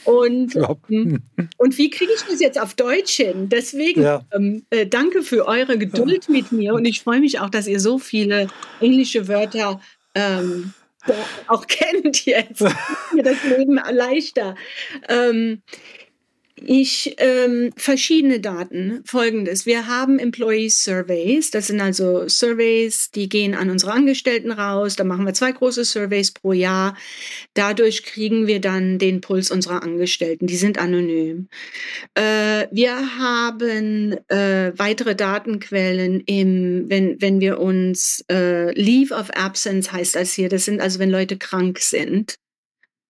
[0.05, 0.55] und
[0.87, 1.19] hm,
[1.57, 3.49] und wie kriege ich das jetzt auf Deutsch hin?
[3.49, 4.25] Deswegen ja.
[4.33, 6.73] ähm, äh, danke für eure Geduld mit mir.
[6.73, 8.47] Und ich freue mich auch, dass ihr so viele
[8.79, 9.81] englische Wörter
[10.15, 10.73] ähm,
[11.47, 12.61] auch kennt jetzt.
[13.13, 14.55] mir das Leben leichter.
[15.07, 15.61] Ähm,
[16.61, 19.01] ich ähm, verschiedene Daten.
[19.05, 21.51] Folgendes: Wir haben Employee Surveys.
[21.51, 24.95] Das sind also Surveys, die gehen an unsere Angestellten raus.
[24.95, 26.95] Da machen wir zwei große Surveys pro Jahr.
[27.55, 30.47] Dadurch kriegen wir dann den Puls unserer Angestellten.
[30.47, 31.49] Die sind anonym.
[32.13, 39.91] Äh, wir haben äh, weitere Datenquellen im, wenn wenn wir uns äh, Leave of Absence
[39.91, 40.47] heißt das hier.
[40.47, 42.37] Das sind also wenn Leute krank sind.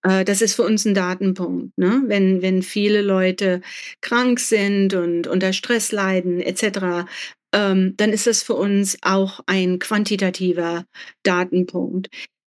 [0.06, 1.78] Äh, das ist für uns ein Datenpunkt.
[1.78, 2.04] Ne?
[2.08, 3.62] Wenn, wenn viele Leute
[4.02, 7.10] krank sind und unter Stress leiden etc.,
[7.54, 10.86] ähm, dann ist das für uns auch ein quantitativer
[11.24, 12.10] Datenpunkt.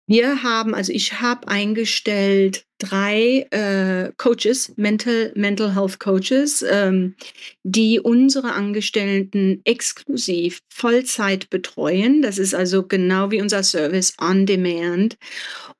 [0.08, 7.16] Wir haben, also ich habe eingestellt drei äh, Coaches, Mental, Mental Health Coaches, ähm,
[7.64, 12.22] die unsere Angestellten exklusiv Vollzeit betreuen.
[12.22, 15.16] Das ist also genau wie unser Service on Demand.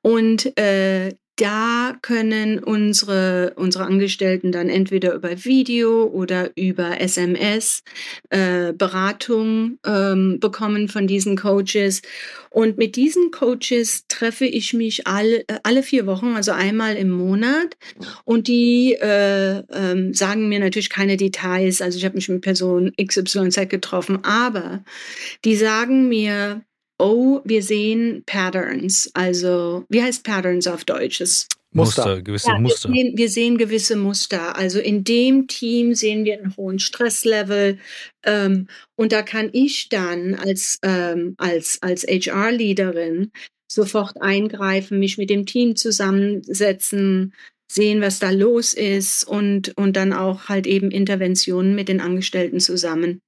[0.01, 7.83] Und äh, da können unsere, unsere Angestellten dann entweder über Video oder über SMS
[8.29, 12.01] äh, Beratung ähm, bekommen von diesen Coaches.
[12.49, 17.11] Und mit diesen Coaches treffe ich mich alle, äh, alle vier Wochen, also einmal im
[17.11, 17.77] Monat.
[18.25, 21.81] Und die äh, äh, sagen mir natürlich keine Details.
[21.81, 24.83] Also ich habe mich mit Person XYZ getroffen, aber
[25.45, 26.63] die sagen mir,
[26.99, 29.09] oh, wir sehen Patterns.
[29.13, 31.19] Also, wie heißt Patterns auf Deutsch?
[31.19, 32.05] Das Muster.
[32.05, 32.89] Muster, gewisse ja, Muster.
[32.89, 34.57] Wir sehen, wir sehen, gewisse Muster.
[34.57, 37.77] Also in dem Team sehen wir einen hohen Stresslevel.
[38.23, 43.31] Ähm, und da kann ich dann als, ähm, als, als HR-Leaderin
[43.69, 47.33] sofort eingreifen, mich mit dem Team zusammensetzen,
[47.69, 52.61] sehen, was da los ist und, und dann auch halt eben Interventionen mit den Angestellten
[52.61, 53.19] zusammen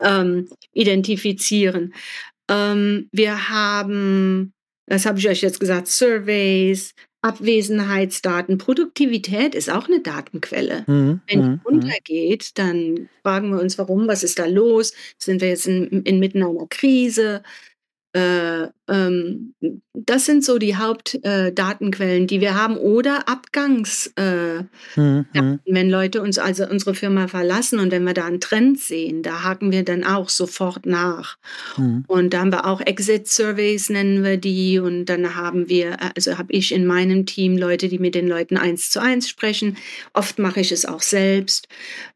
[0.00, 1.92] ähm, identifizieren.
[2.50, 4.52] Ähm, wir haben,
[4.86, 10.84] das habe ich euch jetzt gesagt, Surveys, Abwesenheitsdaten, Produktivität ist auch eine Datenquelle.
[10.86, 11.20] Mhm.
[11.28, 11.60] Wenn die mhm, mhm.
[11.64, 14.92] runtergeht, dann fragen wir uns, warum, was ist da los?
[15.18, 17.42] Sind wir jetzt in, inmitten einer Krise?
[18.12, 19.54] Äh, ähm,
[19.94, 22.76] das sind so die Hauptdatenquellen, äh, die wir haben.
[22.76, 24.62] Oder Abgangs, äh,
[24.96, 25.60] mhm.
[25.66, 29.42] wenn Leute uns also unsere Firma verlassen und wenn wir da einen Trend sehen, da
[29.42, 31.38] haken wir dann auch sofort nach.
[31.76, 32.04] Mhm.
[32.08, 34.78] Und da haben wir auch Exit-Surveys, nennen wir die.
[34.78, 38.56] Und dann haben wir, also habe ich in meinem Team Leute, die mit den Leuten
[38.56, 39.76] eins zu eins sprechen.
[40.14, 41.68] Oft mache ich es auch selbst.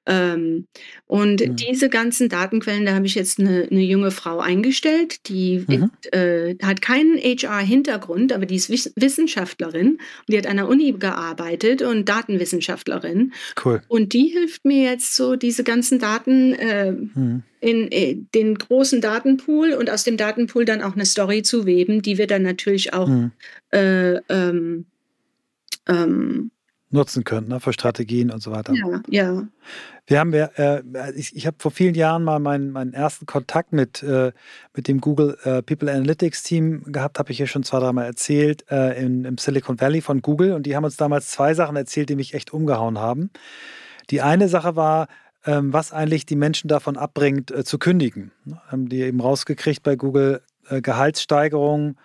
[0.07, 0.67] Ähm,
[1.07, 1.57] und mhm.
[1.57, 5.91] diese ganzen Datenquellen, da habe ich jetzt eine, eine junge Frau eingestellt, die mhm.
[6.13, 11.83] äh, hat keinen HR-Hintergrund, aber die ist Wissenschaftlerin und die hat an der Uni gearbeitet
[11.83, 13.33] und Datenwissenschaftlerin.
[13.65, 13.83] Cool.
[13.89, 17.43] Und die hilft mir jetzt so, diese ganzen Daten äh, mhm.
[17.61, 22.03] in äh, den großen Datenpool und aus dem Datenpool dann auch eine Story zu weben,
[22.03, 23.33] die wir dann natürlich auch mhm.
[23.71, 24.87] äh, ähm,
[25.89, 26.51] ähm,
[26.95, 28.73] nutzen können ne, für Strategien und so weiter.
[28.73, 29.43] Ja, ja.
[30.07, 30.83] Wir haben ja, äh,
[31.15, 34.33] ich, ich habe vor vielen Jahren mal meinen, meinen ersten Kontakt mit, äh,
[34.75, 38.65] mit dem Google äh, People Analytics Team gehabt, habe ich ja schon zwei, dreimal erzählt,
[38.71, 40.53] äh, in, im Silicon Valley von Google.
[40.53, 43.31] Und die haben uns damals zwei Sachen erzählt, die mich echt umgehauen haben.
[44.11, 45.09] Die eine Sache war,
[45.47, 48.31] ähm, was eigentlich die Menschen davon abbringt, äh, zu kündigen.
[48.69, 51.99] Haben die eben rausgekriegt bei Google äh, Gehaltssteigerungen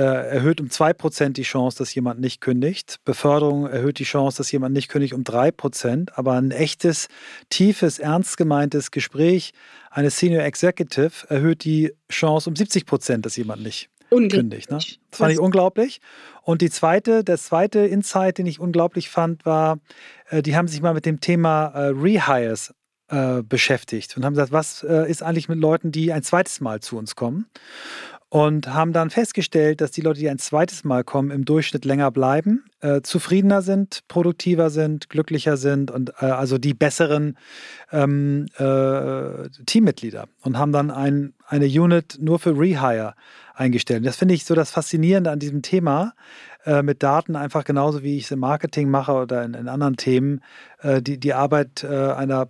[0.00, 3.00] erhöht um 2% die Chance, dass jemand nicht kündigt.
[3.04, 6.10] Beförderung erhöht die Chance, dass jemand nicht kündigt um 3%.
[6.14, 7.08] Aber ein echtes,
[7.48, 9.52] tiefes, ernst gemeintes Gespräch
[9.90, 14.70] eines Senior Executive erhöht die Chance um 70%, dass jemand nicht kündigt.
[14.70, 14.76] Ne?
[14.76, 16.00] Das fand ich unglaublich.
[16.42, 19.78] Und die zweite, der zweite Insight, den ich unglaublich fand, war,
[20.28, 22.74] äh, die haben sich mal mit dem Thema äh, Rehires
[23.08, 26.80] äh, beschäftigt und haben gesagt, was äh, ist eigentlich mit Leuten, die ein zweites Mal
[26.80, 27.46] zu uns kommen?
[28.28, 32.10] Und haben dann festgestellt, dass die Leute, die ein zweites Mal kommen, im Durchschnitt länger
[32.10, 37.38] bleiben, äh, zufriedener sind, produktiver sind, glücklicher sind und äh, also die besseren
[37.92, 43.14] ähm, äh, Teammitglieder und haben dann ein, eine Unit nur für Rehire
[43.54, 44.04] eingestellt.
[44.04, 46.14] Das finde ich so das Faszinierende an diesem Thema
[46.64, 49.96] äh, mit Daten, einfach genauso wie ich es im Marketing mache oder in, in anderen
[49.96, 50.42] Themen,
[50.80, 52.48] äh, die die Arbeit äh, einer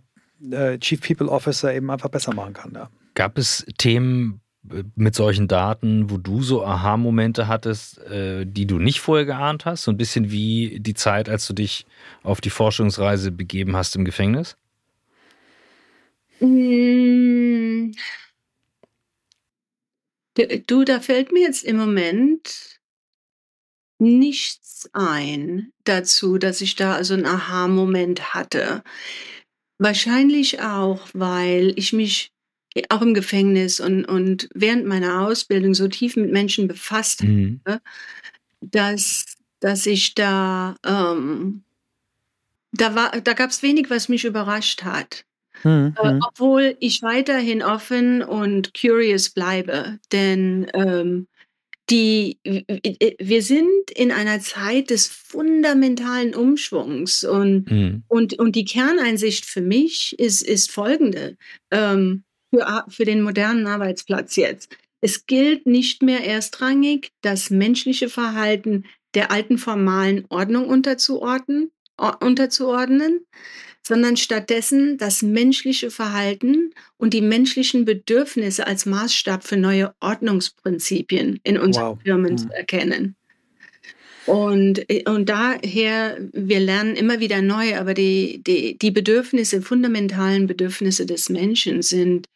[0.80, 2.72] Chief People Officer eben einfach besser machen kann.
[2.74, 2.90] Ja.
[3.14, 4.42] Gab es Themen,
[4.94, 9.84] mit solchen Daten, wo du so Aha-Momente hattest, äh, die du nicht vorher geahnt hast?
[9.84, 11.86] So ein bisschen wie die Zeit, als du dich
[12.22, 14.56] auf die Forschungsreise begeben hast im Gefängnis?
[16.40, 17.92] Mm.
[20.66, 22.78] Du, da fällt mir jetzt im Moment
[23.98, 28.82] nichts ein dazu, dass ich da also einen Aha-Moment hatte.
[29.78, 32.32] Wahrscheinlich auch, weil ich mich
[32.90, 37.60] auch im Gefängnis und, und während meiner Ausbildung so tief mit Menschen befasst mhm.
[37.66, 37.80] habe,
[38.60, 41.62] dass, dass ich da, ähm,
[42.72, 45.24] da da gab es wenig, was mich überrascht hat.
[45.64, 45.94] Mhm.
[46.02, 46.20] Äh, mhm.
[46.26, 49.98] obwohl ich weiterhin offen und curious bleibe.
[50.12, 51.26] Denn ähm,
[51.88, 58.02] die, wir sind in einer Zeit des fundamentalen Umschwungs und, mhm.
[58.08, 61.36] und, und die Kerneinsicht für mich ist, ist folgende.
[61.70, 62.24] Ähm,
[62.56, 64.76] für, für den modernen Arbeitsplatz jetzt.
[65.00, 68.84] Es gilt nicht mehr erstrangig, das menschliche Verhalten
[69.14, 71.70] der alten formalen Ordnung unterzuordnen,
[72.20, 73.26] unterzuordnen,
[73.86, 81.58] sondern stattdessen das menschliche Verhalten und die menschlichen Bedürfnisse als Maßstab für neue Ordnungsprinzipien in
[81.58, 81.98] unseren wow.
[82.02, 82.38] Firmen mhm.
[82.38, 83.16] zu erkennen.
[84.26, 91.06] Und, und daher, wir lernen immer wieder neu, aber die, die, die Bedürfnisse, fundamentalen Bedürfnisse
[91.06, 92.26] des Menschen sind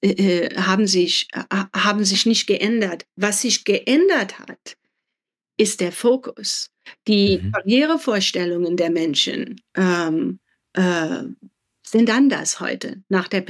[0.00, 3.06] äh, äh, haben, sich, äh, haben sich nicht geändert.
[3.16, 4.76] Was sich geändert hat,
[5.56, 6.70] ist der Fokus.
[7.08, 7.52] Die mhm.
[7.52, 10.38] Karrierevorstellungen der Menschen ähm,
[10.74, 11.24] äh,
[11.86, 13.42] sind anders heute nach der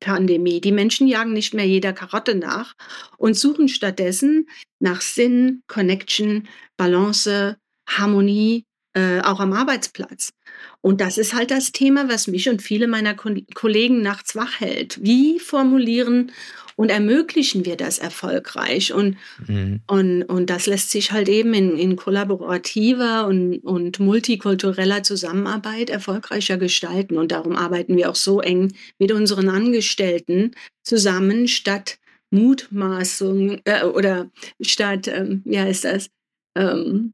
[0.00, 0.60] Pandemie.
[0.60, 2.74] Die Menschen jagen nicht mehr jeder Karotte nach
[3.16, 4.48] und suchen stattdessen
[4.80, 7.56] nach Sinn, Connection, Balance,
[7.88, 8.64] Harmonie,
[8.94, 10.32] äh, auch am Arbeitsplatz.
[10.80, 14.60] Und das ist halt das Thema, was mich und viele meiner Ko Kollegen nachts wach
[14.60, 14.98] hält.
[15.02, 16.32] Wie formulieren
[16.76, 18.92] und ermöglichen wir das erfolgreich?
[18.92, 19.80] Und, mhm.
[19.86, 26.56] und, und das lässt sich halt eben in, in kollaborativer und, und multikultureller Zusammenarbeit erfolgreicher
[26.56, 27.18] gestalten.
[27.18, 30.52] Und darum arbeiten wir auch so eng mit unseren Angestellten
[30.84, 31.98] zusammen, statt
[32.30, 36.10] Mutmaßung äh, oder statt, ähm, wie heißt das?
[36.56, 37.12] Ähm,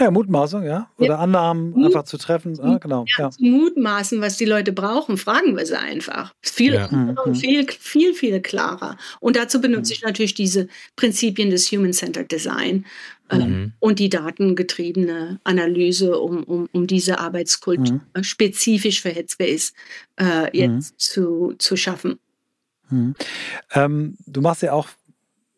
[0.00, 0.90] ja, Mutmaßung, ja.
[0.96, 1.18] Oder ja.
[1.18, 2.58] Annahmen Mut einfach zu treffen.
[2.60, 3.04] Ah, genau.
[3.18, 3.30] Ja, ja.
[3.38, 6.34] Mutmaßen, was die Leute brauchen, fragen wir sie einfach.
[6.40, 6.88] Viel, ja.
[6.90, 7.34] Mhm.
[7.34, 8.96] viel, viel, viel klarer.
[9.20, 9.96] Und dazu benutze mhm.
[9.96, 12.86] ich natürlich diese Prinzipien des Human-Centered Design
[13.28, 13.72] äh, mhm.
[13.78, 18.24] und die datengetriebene Analyse, um, um, um diese Arbeitskultur mhm.
[18.24, 19.74] spezifisch für Headspace
[20.16, 20.98] äh, jetzt mhm.
[20.98, 22.18] zu, zu schaffen.
[22.88, 23.14] Mhm.
[23.72, 24.88] Ähm, du machst ja auch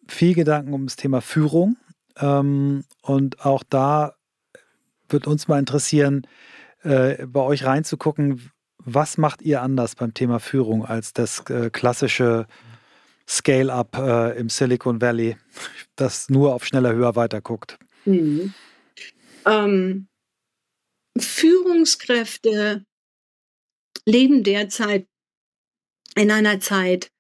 [0.09, 1.77] viel Gedanken um das Thema Führung.
[2.19, 4.15] Ähm, und auch da
[5.13, 6.27] würde uns mal interessieren,
[6.83, 12.47] äh, bei euch reinzugucken, was macht ihr anders beim Thema Führung als das äh, klassische
[13.29, 15.37] Scale-up äh, im Silicon Valley,
[15.97, 17.79] das nur auf schneller, höher weiter guckt?
[18.05, 18.53] Mhm.
[19.47, 20.09] Ähm,
[21.19, 22.85] Führungskräfte
[24.05, 25.07] leben derzeit
[26.17, 27.11] in einer Zeit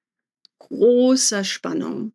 [0.59, 2.12] großer Spannung.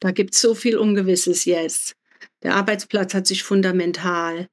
[0.00, 1.96] Da gibt es so viel Ungewisses jetzt.
[2.42, 4.48] Der Arbeitsplatz hat sich fundamental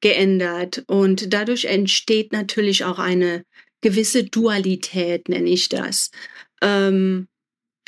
[0.00, 0.84] geändert.
[0.86, 3.44] Und dadurch entsteht natürlich auch eine
[3.80, 6.10] gewisse Dualität, nenne ich das.
[6.62, 7.28] Ähm,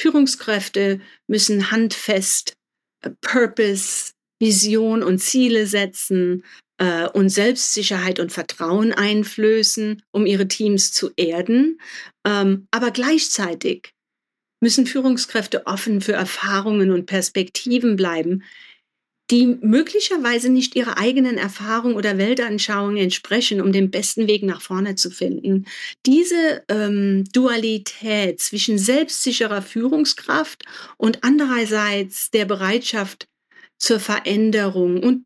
[0.01, 2.57] Führungskräfte müssen handfest
[3.03, 6.45] äh, Purpose, Vision und Ziele setzen,
[6.81, 11.79] äh, und Selbstsicherheit und Vertrauen einflößen, um ihre Teams zu erden.
[12.27, 13.93] Ähm, aber gleichzeitig
[14.61, 18.43] müssen Führungskräfte offen für Erfahrungen und Perspektiven bleiben,
[19.31, 24.97] die möglicherweise nicht ihrer eigenen Erfahrung oder Weltanschauung entsprechen, um den besten Weg nach vorne
[24.97, 25.67] zu finden.
[26.05, 30.65] Diese ähm, Dualität zwischen selbstsicherer Führungskraft
[30.97, 33.29] und andererseits der Bereitschaft
[33.79, 35.25] zur Veränderung und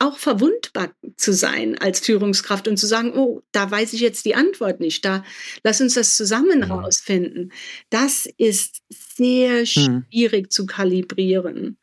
[0.00, 4.34] auch verwundbar zu sein als Führungskraft und zu sagen, oh, da weiß ich jetzt die
[4.34, 5.24] Antwort nicht, da
[5.62, 6.66] lass uns das zusammen ja.
[6.66, 7.52] rausfinden.
[7.90, 9.66] Das ist sehr hm.
[10.10, 10.50] schwierig hm.
[10.50, 11.78] zu kalibrieren.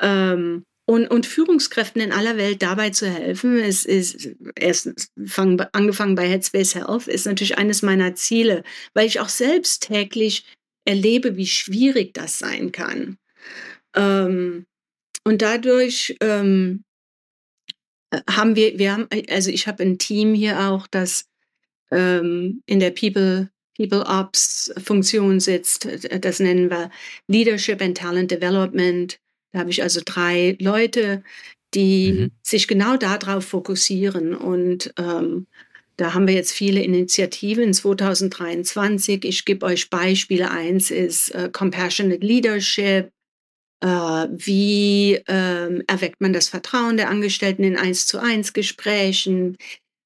[0.00, 6.16] Ähm, und, und Führungskräften in aller Welt dabei zu helfen, ist, ist erst fang, angefangen
[6.16, 8.62] bei Headspace Health, ist natürlich eines meiner Ziele,
[8.92, 10.44] weil ich auch selbst täglich
[10.84, 13.16] erlebe, wie schwierig das sein kann.
[13.96, 14.66] Ähm,
[15.24, 16.84] und dadurch ähm,
[18.28, 21.24] haben wir, wir haben, also ich habe ein Team hier auch, das
[21.90, 25.88] ähm, in der People People Ops Funktion sitzt.
[26.20, 26.90] Das nennen wir
[27.28, 29.18] Leadership and Talent Development.
[29.52, 31.22] Da habe ich also drei Leute,
[31.74, 32.30] die mhm.
[32.42, 34.34] sich genau darauf fokussieren.
[34.34, 35.46] Und ähm,
[35.96, 39.24] da haben wir jetzt viele Initiativen 2023.
[39.24, 40.50] Ich gebe euch Beispiele.
[40.50, 43.10] Eins ist äh, Compassionate Leadership.
[43.80, 49.56] Äh, wie äh, erweckt man das Vertrauen der Angestellten in eins zu eins Gesprächen?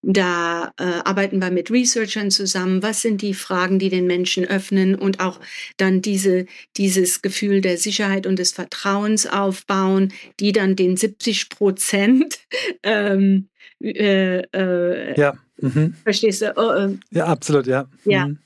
[0.08, 2.80] Da äh, arbeiten wir mit Researchern zusammen.
[2.80, 5.40] Was sind die Fragen, die den Menschen öffnen und auch
[5.78, 6.46] dann diese,
[6.76, 12.38] dieses Gefühl der Sicherheit und des Vertrauens aufbauen, die dann den 70 Prozent
[12.84, 13.48] ähm,
[13.82, 15.34] äh, äh, ja.
[15.60, 15.94] Mhm.
[16.04, 16.52] Verstehst du?
[16.56, 17.88] Oh, äh, ja, absolut, ja.
[18.04, 18.28] Ja.
[18.28, 18.38] Mhm.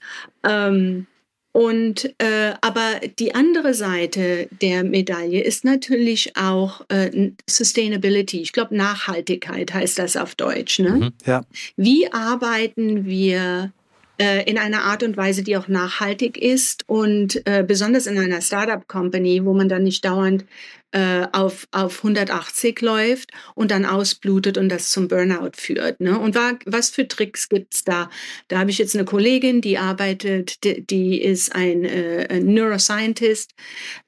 [0.44, 1.06] Ähm,
[1.52, 8.40] und äh, aber die andere Seite der Medaille ist natürlich auch äh, Sustainability.
[8.40, 10.78] Ich glaube, Nachhaltigkeit heißt das auf Deutsch.
[10.78, 10.90] Ne?
[10.90, 11.42] Mhm, ja.
[11.76, 13.72] Wie arbeiten wir
[14.20, 18.42] äh, in einer Art und Weise, die auch nachhaltig ist und äh, besonders in einer
[18.42, 20.44] Startup-Company, wo man dann nicht dauernd
[20.92, 26.00] äh, auf, auf 180 läuft und dann ausblutet und das zum Burnout führt.
[26.00, 26.18] Ne?
[26.18, 28.10] Und war, was für Tricks gibt es da?
[28.48, 33.54] Da habe ich jetzt eine Kollegin, die arbeitet, die, die ist ein äh, Neuroscientist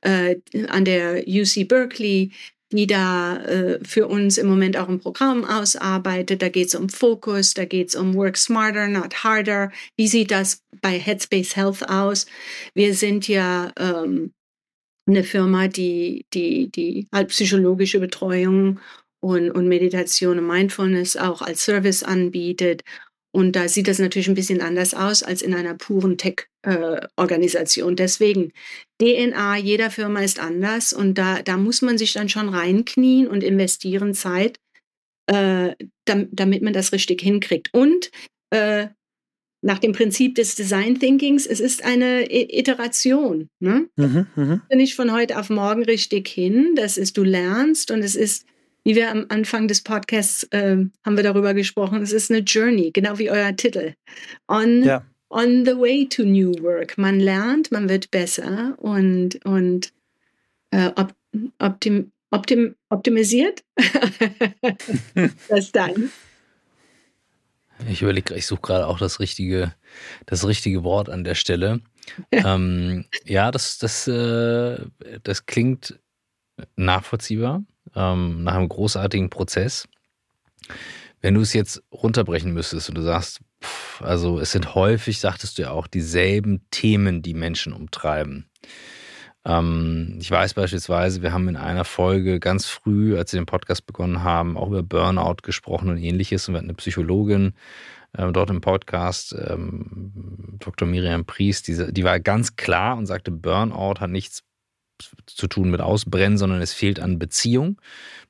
[0.03, 0.37] äh,
[0.69, 2.33] an der UC Berkeley,
[2.77, 6.43] die da äh, für uns im Moment auch ein Programm ausarbeitet.
[6.43, 9.71] Da geht es um Fokus, da geht es um Work Smarter, not Harder.
[9.97, 12.27] Wie sieht das bei Headspace Health aus?
[12.75, 14.33] Wir sind ja ähm,
[15.07, 18.81] eine Firma, die, die, die halt psychologische Betreuung
[19.21, 22.83] und, und Meditation und Mindfulness auch als Service anbietet.
[23.35, 27.93] Und da sieht das natürlich ein bisschen anders aus als in einer puren Tech-Organisation.
[27.95, 28.53] Äh, Deswegen,
[29.01, 33.43] DNA jeder Firma ist anders und da, da muss man sich dann schon reinknien und
[33.43, 34.59] investieren Zeit,
[35.27, 35.75] äh,
[36.05, 37.71] damit man das richtig hinkriegt.
[37.73, 38.11] Und
[38.51, 38.89] äh,
[39.65, 43.49] nach dem Prinzip des Design Thinkings, es ist eine Iteration.
[43.61, 43.89] Ne?
[43.97, 44.63] Mhm, mh.
[44.75, 46.75] Nicht von heute auf morgen richtig hin.
[46.75, 48.45] Das ist, du lernst und es ist,
[48.85, 52.91] wie wir am Anfang des Podcasts äh, haben wir darüber gesprochen, es ist eine Journey,
[52.93, 53.95] genau wie euer Titel.
[54.49, 55.05] On, ja.
[55.31, 56.99] on the way to new work.
[56.99, 59.93] Man lernt, man wird besser und, und
[60.71, 61.15] äh, op,
[61.59, 63.63] optim, optim, optimisiert.
[65.49, 66.11] das dann.
[67.89, 69.75] Ich überlege, ich suche gerade auch das richtige,
[70.27, 71.81] das richtige Wort an der Stelle.
[72.33, 74.79] Ja, ähm, ja das, das, äh,
[75.23, 75.99] das klingt
[76.77, 77.65] nachvollziehbar
[77.95, 79.89] ähm, nach einem großartigen Prozess.
[81.21, 85.59] Wenn du es jetzt runterbrechen müsstest und du sagst, pff, also es sind häufig, sagtest
[85.59, 88.51] du ja auch, dieselben Themen, die Menschen umtreiben.
[89.45, 93.87] Ähm, ich weiß beispielsweise, wir haben in einer Folge ganz früh, als wir den Podcast
[93.87, 96.49] begonnen haben, auch über Burnout gesprochen und ähnliches.
[96.49, 97.55] Und wir hatten eine Psychologin
[98.13, 100.87] äh, dort im Podcast, ähm, Dr.
[100.87, 104.43] Miriam Priest, die, die war ganz klar und sagte, Burnout hat nichts
[105.27, 107.81] zu tun mit Ausbrennen, sondern es fehlt an Beziehung.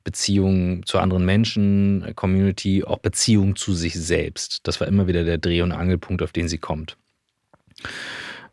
[0.03, 4.67] Beziehung zu anderen Menschen, Community, auch Beziehung zu sich selbst.
[4.67, 6.97] Das war immer wieder der Dreh- und Angelpunkt, auf den sie kommt.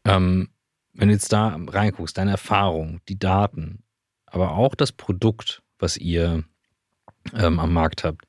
[0.05, 0.49] Ähm,
[0.95, 3.83] wenn du jetzt da reinguckst, deine Erfahrung, die Daten,
[4.27, 6.45] aber auch das Produkt, was ihr
[7.35, 8.27] ähm, am Markt habt,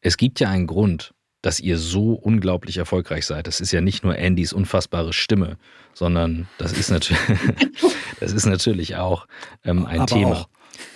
[0.00, 3.46] es gibt ja einen Grund, dass ihr so unglaublich erfolgreich seid.
[3.46, 5.56] Das ist ja nicht nur Andys unfassbare Stimme,
[5.94, 7.22] sondern das ist natürlich,
[8.20, 9.26] das ist natürlich auch
[9.64, 10.48] ähm, ein aber Thema.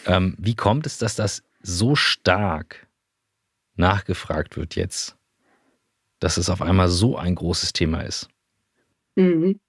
[0.07, 2.89] Ähm, wie kommt es, dass das so stark
[3.77, 5.17] nachgefragt wird jetzt,
[6.19, 8.29] dass es auf einmal so ein großes Thema ist?
[9.15, 9.61] Mhm.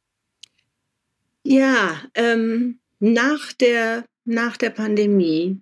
[1.44, 5.62] Ja, ähm, nach, der, nach der Pandemie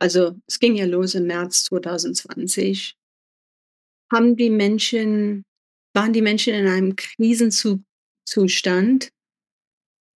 [0.00, 2.96] also es ging ja los im März 2020,
[4.12, 5.44] haben die Menschen,
[5.94, 9.10] waren die Menschen in einem Krisenzustand,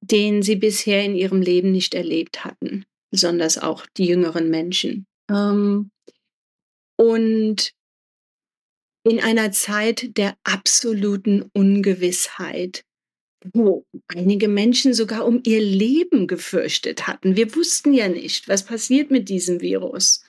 [0.02, 5.06] den sie bisher in ihrem Leben nicht erlebt hatten, besonders auch die jüngeren Menschen.
[5.30, 5.90] Ähm,
[6.98, 7.72] und
[9.04, 12.84] in einer Zeit der absoluten Ungewissheit,
[13.52, 17.36] wo einige Menschen sogar um ihr Leben gefürchtet hatten.
[17.36, 20.24] Wir wussten ja nicht, was passiert mit diesem Virus.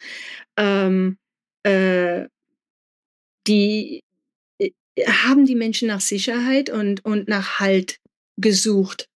[0.57, 1.17] Ähm,
[1.63, 2.25] äh,
[3.47, 4.03] die
[4.59, 4.71] äh,
[5.05, 7.99] haben die Menschen nach Sicherheit und, und nach Halt
[8.37, 9.09] gesucht,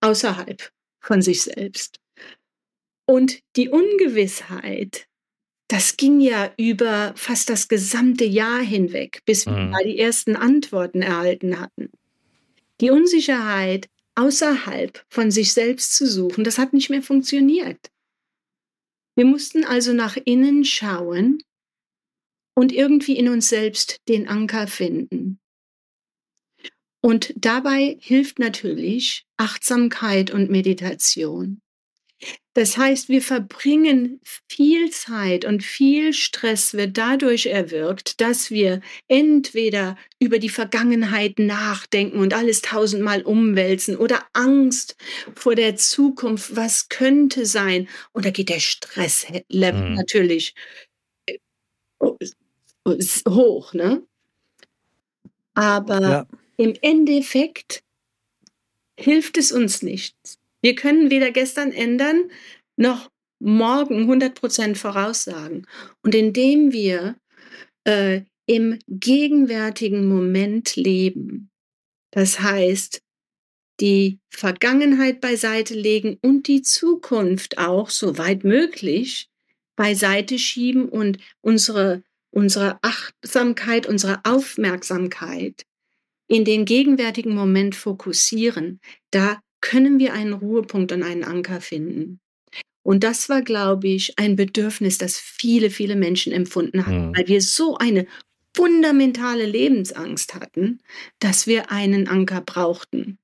[0.00, 1.98] außerhalb von sich selbst.
[3.08, 5.06] Und die Ungewissheit,
[5.68, 9.70] das ging ja über fast das gesamte Jahr hinweg, bis mhm.
[9.70, 11.90] wir die ersten Antworten erhalten hatten.
[12.80, 17.90] Die Unsicherheit außerhalb von sich selbst zu suchen, das hat nicht mehr funktioniert.
[19.14, 21.42] Wir mussten also nach innen schauen
[22.56, 25.38] und irgendwie in uns selbst den Anker finden.
[27.02, 31.60] Und dabei hilft natürlich Achtsamkeit und Meditation.
[32.54, 39.98] Das heißt, wir verbringen viel Zeit und viel Stress wird dadurch erwirkt, dass wir entweder
[40.18, 44.96] über die Vergangenheit nachdenken und alles tausendmal umwälzen oder Angst
[45.34, 47.88] vor der Zukunft, was könnte sein.
[48.12, 49.94] Und da geht der Stresslevel mhm.
[49.94, 50.54] natürlich
[51.26, 51.38] äh,
[53.28, 54.02] hoch, ne?
[55.54, 56.26] Aber ja.
[56.56, 57.82] im Endeffekt
[58.98, 60.38] hilft es uns nichts.
[60.62, 62.30] Wir können weder gestern ändern,
[62.76, 65.66] noch morgen 100% voraussagen.
[66.02, 67.16] Und indem wir
[67.84, 71.50] äh, im gegenwärtigen Moment leben,
[72.10, 73.02] das heißt,
[73.80, 79.28] die Vergangenheit beiseite legen und die Zukunft auch, soweit möglich,
[79.76, 82.02] beiseite schieben und unsere,
[82.36, 85.62] unsere Achtsamkeit, unsere Aufmerksamkeit
[86.28, 88.80] in den gegenwärtigen Moment fokussieren,
[89.10, 92.20] da können wir einen Ruhepunkt und einen Anker finden.
[92.82, 97.16] Und das war, glaube ich, ein Bedürfnis, das viele, viele Menschen empfunden hatten, mhm.
[97.16, 98.06] weil wir so eine
[98.54, 100.80] fundamentale Lebensangst hatten,
[101.20, 103.18] dass wir einen Anker brauchten.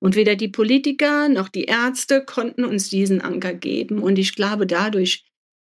[0.00, 4.02] Und weder die Politiker noch die Ärzte konnten uns diesen Anker geben.
[4.02, 5.24] Und ich glaube, dadurch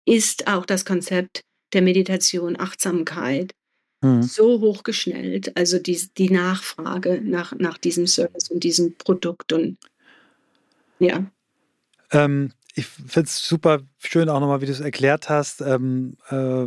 [0.07, 3.53] ist auch das Konzept der Meditation, Achtsamkeit
[4.03, 4.23] mhm.
[4.23, 5.57] so hochgeschnellt.
[5.57, 9.53] Also die, die Nachfrage nach, nach diesem Service und diesem Produkt.
[9.53, 9.79] Und
[10.99, 11.31] ja.
[12.13, 15.61] Ähm, ich finde es super schön auch nochmal, wie du es erklärt hast.
[15.61, 16.67] Ähm, äh,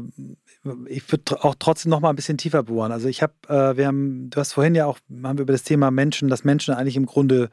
[0.87, 2.91] ich würde auch trotzdem noch mal ein bisschen tiefer bohren.
[2.91, 5.63] Also ich habe, äh, wir haben, du hast vorhin ja auch, haben wir über das
[5.63, 7.49] Thema Menschen, dass Menschen eigentlich im Grunde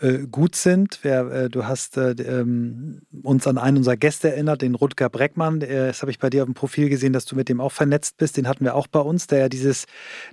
[0.00, 0.98] äh, gut sind.
[1.02, 5.60] Wer, äh, du hast äh, ähm, uns an einen unserer Gäste erinnert, den Rutger Breckmann.
[5.60, 8.18] das habe ich bei dir auf dem Profil gesehen, dass du mit dem auch vernetzt
[8.18, 8.36] bist.
[8.36, 9.86] Den hatten wir auch bei uns, der ja dieses,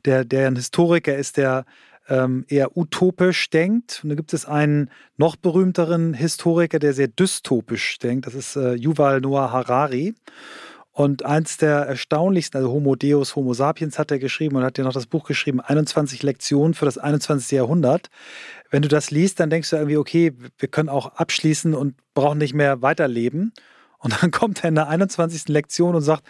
[0.05, 1.65] der, der ein Historiker ist, der
[2.09, 4.01] ähm, eher utopisch denkt.
[4.03, 8.27] Und da gibt es einen noch berühmteren Historiker, der sehr dystopisch denkt.
[8.27, 10.15] Das ist äh, Yuval Noah Harari.
[10.91, 14.83] Und eins der erstaunlichsten, also Homo Deus, Homo Sapiens hat er geschrieben und hat ja
[14.83, 17.51] noch das Buch geschrieben, 21 Lektionen für das 21.
[17.51, 18.09] Jahrhundert.
[18.69, 22.39] Wenn du das liest, dann denkst du irgendwie, okay, wir können auch abschließen und brauchen
[22.39, 23.53] nicht mehr weiterleben.
[23.99, 25.47] Und dann kommt er in der 21.
[25.49, 26.23] Lektion und sagt,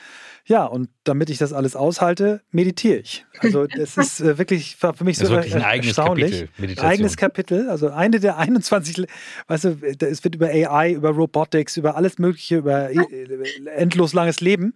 [0.45, 3.25] ja, und damit ich das alles aushalte, meditiere ich.
[3.39, 6.47] Also es ist äh, wirklich für mich so wirklich ein eigenes erstaunlich.
[6.55, 9.05] Kapitel, eigenes Kapitel, also eine der 21,
[9.47, 13.27] weißt du, es wird über AI, über Robotics, über alles mögliche, über äh,
[13.75, 14.73] endlos langes Leben.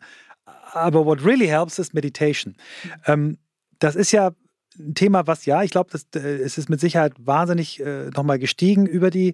[0.73, 2.55] Aber what really helps ist Meditation.
[3.05, 3.37] Ähm,
[3.79, 4.31] das ist ja
[4.79, 8.85] ein Thema, was ja, ich glaube, äh, es ist mit Sicherheit wahnsinnig äh, nochmal gestiegen
[8.85, 9.33] über die äh,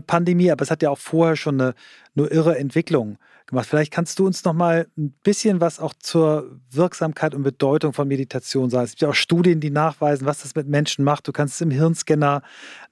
[0.00, 1.74] Pandemie, aber es hat ja auch vorher schon eine,
[2.16, 3.66] eine irre Entwicklung gemacht.
[3.68, 8.08] Vielleicht kannst du uns noch mal ein bisschen was auch zur Wirksamkeit und Bedeutung von
[8.08, 8.84] Meditation sagen.
[8.84, 11.28] Es gibt ja auch Studien, die nachweisen, was das mit Menschen macht.
[11.28, 12.42] Du kannst es im Hirnscanner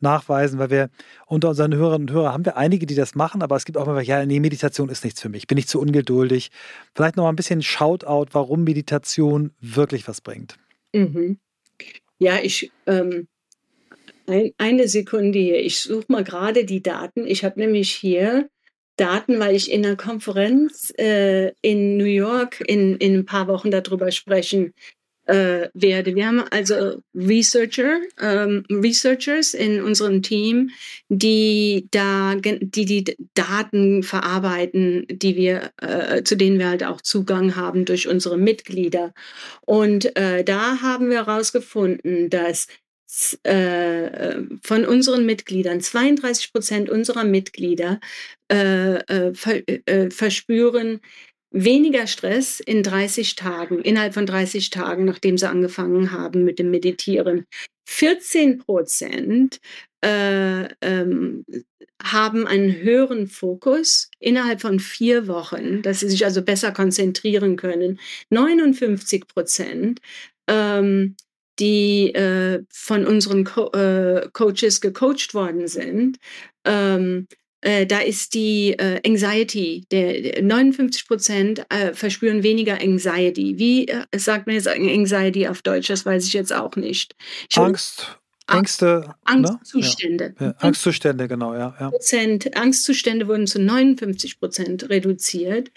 [0.00, 0.90] nachweisen, weil wir
[1.26, 3.88] unter unseren Hörerinnen und Hörern haben wir einige, die das machen, aber es gibt auch
[3.88, 6.50] immer, ja, nee, Meditation ist nichts für mich, bin ich zu ungeduldig.
[6.94, 10.58] Vielleicht noch mal ein bisschen Shoutout, warum Meditation wirklich was bringt.
[10.92, 11.38] Mhm.
[12.18, 13.26] Ja, ich ähm,
[14.26, 15.60] ein, eine Sekunde hier.
[15.60, 17.26] Ich suche mal gerade die Daten.
[17.26, 18.48] Ich habe nämlich hier
[18.96, 23.70] Daten, weil ich in einer Konferenz äh, in New York in, in ein paar Wochen
[23.70, 24.74] darüber sprechen
[25.26, 26.14] äh, werde.
[26.14, 30.70] Wir haben also Researcher, ähm, Researchers in unserem Team,
[31.08, 37.56] die da die die Daten verarbeiten, die wir äh, zu denen wir halt auch Zugang
[37.56, 39.14] haben durch unsere Mitglieder.
[39.64, 42.66] Und äh, da haben wir herausgefunden, dass
[43.42, 48.00] äh, von unseren Mitgliedern, 32 Prozent unserer Mitglieder
[48.50, 51.00] äh, äh, ver, äh, verspüren
[51.50, 56.70] weniger Stress in 30 Tagen, innerhalb von 30 Tagen, nachdem sie angefangen haben mit dem
[56.70, 57.46] Meditieren.
[57.86, 59.60] 14 Prozent
[60.02, 61.44] äh, ähm,
[62.02, 68.00] haben einen höheren Fokus innerhalb von vier Wochen, dass sie sich also besser konzentrieren können.
[68.30, 70.00] 59 Prozent,
[70.48, 71.16] ähm,
[71.62, 76.18] die äh, von unseren Co äh, Coaches gecoacht worden sind,
[76.64, 77.28] ähm,
[77.60, 83.58] äh, da ist die äh, Anxiety, der, 59 Prozent äh, verspüren weniger Anxiety.
[83.58, 85.86] Wie äh, sagt man jetzt Anxiety auf Deutsch?
[85.86, 87.14] Das weiß ich jetzt auch nicht.
[87.48, 88.18] Ich Angst.
[88.48, 89.14] Ängste.
[89.24, 90.30] Angstzustände.
[90.30, 90.34] Ne?
[90.40, 90.46] Ja.
[90.46, 91.76] Ja, Angstzustände, genau, ja.
[91.78, 91.90] ja.
[91.90, 95.70] Prozent, Angstzustände wurden zu 59 Prozent reduziert.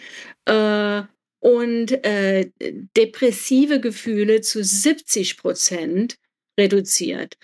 [0.45, 1.03] Äh,
[1.45, 2.49] und äh,
[2.97, 6.15] depressive Gefühle zu 70 Prozent
[6.59, 7.37] reduziert.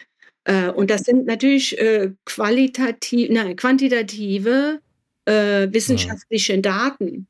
[0.44, 4.80] Äh, und das sind natürlich äh, qualitativ, nein, quantitative
[5.26, 7.28] äh, wissenschaftliche Daten.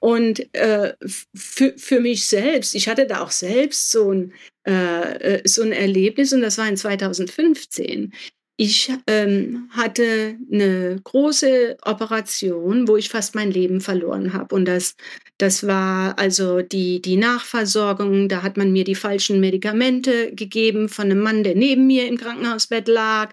[0.00, 0.94] Und äh,
[1.34, 4.32] für, mich selbst, ich hatte da auch selbst so ein,
[4.66, 8.14] äh, äh, so ein Erlebnis und das war in 2015.
[8.56, 14.54] Ich ähm, hatte eine große Operation, wo ich fast mein Leben verloren habe.
[14.54, 14.94] Und das,
[15.38, 18.28] das war also die, die Nachversorgung.
[18.28, 22.16] Da hat man mir die falschen Medikamente gegeben von einem Mann, der neben mir im
[22.16, 23.32] Krankenhausbett lag.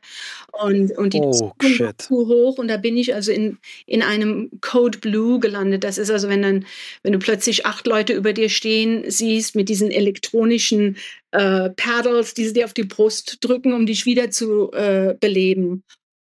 [0.51, 2.57] Und, und die oh, war zu hoch.
[2.57, 5.83] Und da bin ich also in, in einem Code Blue gelandet.
[5.83, 6.65] Das ist also, wenn dann,
[7.03, 10.97] wenn du plötzlich acht Leute über dir stehen siehst mit diesen elektronischen
[11.31, 15.83] äh, Paddles, die sie dir auf die Brust drücken, um dich wieder zu äh, beleben.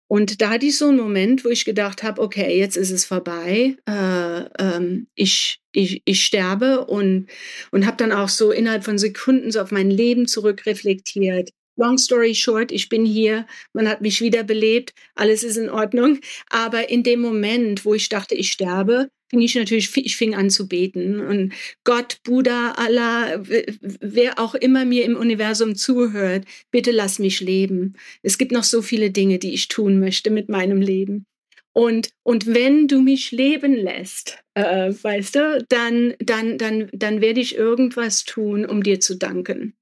[0.08, 3.04] Und da hatte ich so einen Moment, wo ich gedacht habe, okay, jetzt ist es
[3.04, 3.76] vorbei.
[3.88, 7.28] Äh, ähm, ich, ich, ich sterbe und,
[7.72, 11.50] und habe dann auch so innerhalb von Sekunden so auf mein Leben zurückreflektiert.
[11.76, 16.20] Long story short, ich bin hier, man hat mich wiederbelebt, alles ist in Ordnung.
[16.48, 20.50] Aber in dem Moment, wo ich dachte, ich sterbe, fing ich natürlich, ich fing an
[20.50, 21.20] zu beten.
[21.20, 21.52] Und
[21.84, 27.94] Gott, Buddha, Allah, wer auch immer mir im Universum zuhört, bitte lass mich leben.
[28.22, 31.26] Es gibt noch so viele Dinge, die ich tun möchte mit meinem Leben.
[31.74, 37.40] Und, und wenn du mich leben lässt, äh, weißt du, dann, dann, dann, dann werde
[37.40, 39.74] ich irgendwas tun, um dir zu danken.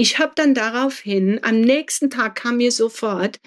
[0.00, 3.38] Ich habe dann daraufhin, am nächsten Tag kam mir sofort,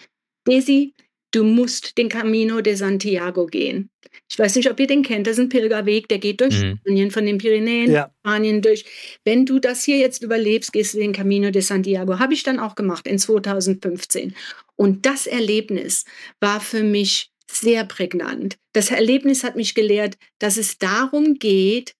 [0.45, 0.93] Daisy,
[1.32, 3.89] du musst den Camino de Santiago gehen.
[4.30, 5.26] Ich weiß nicht, ob ihr den kennt.
[5.26, 6.78] Das ist ein Pilgerweg, der geht durch mhm.
[6.82, 8.12] Spanien, von den Pyrenäen, ja.
[8.20, 8.86] Spanien durch.
[9.26, 12.20] Wenn du das hier jetzt überlebst, gehst du den Camino de Santiago.
[12.20, 14.36] Habe ich dann auch gemacht in 2015.
[14.76, 16.06] Und das Erlebnis
[16.39, 18.58] war für mich sehr prägnant.
[18.74, 21.95] Das Erlebnis hat mich gelehrt, dass es darum geht,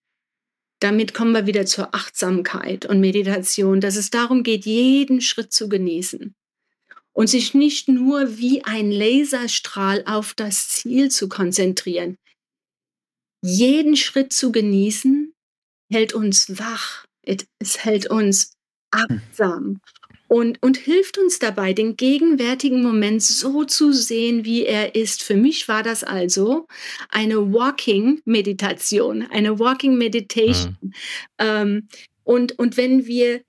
[0.80, 5.68] damit kommen wir wieder zur Achtsamkeit und Meditation, dass es darum geht, jeden Schritt zu
[5.68, 6.34] genießen.
[7.12, 12.18] Und sich nicht nur wie ein Laserstrahl auf das Ziel zu konzentrieren.
[13.40, 15.32] Jeden Schritt zu genießen
[15.92, 18.54] hält uns wach, es hält uns
[18.90, 19.80] achtsam
[20.34, 25.22] und, und hilft uns dabei, den gegenwärtigen Moment so zu sehen, wie er ist.
[25.22, 26.66] Für mich war das also
[27.08, 30.76] eine Walking-Meditation, eine Walking-Meditation.
[30.80, 30.92] Mhm.
[31.38, 31.88] Ähm,
[32.24, 33.42] und, und wenn wir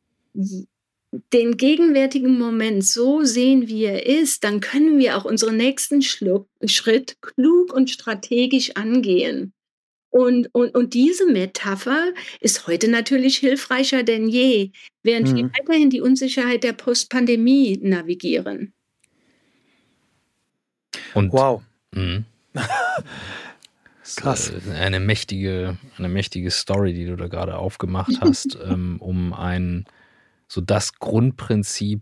[1.33, 6.47] den gegenwärtigen Moment so sehen, wie er ist, dann können wir auch unseren nächsten Schluck,
[6.65, 9.54] Schritt klug und strategisch angehen.
[10.15, 14.71] Und, und, und diese Metapher ist heute natürlich hilfreicher denn je,
[15.03, 15.35] während mhm.
[15.35, 18.73] wir weiterhin die Unsicherheit der Postpandemie navigieren.
[21.15, 21.61] Und, wow.
[21.93, 22.23] Mh.
[24.15, 24.53] Krass.
[24.53, 29.83] Äh, eine mächtige, eine mächtige Story, die du da gerade aufgemacht hast, ähm, um ein
[30.47, 31.99] so das Grundprinzip,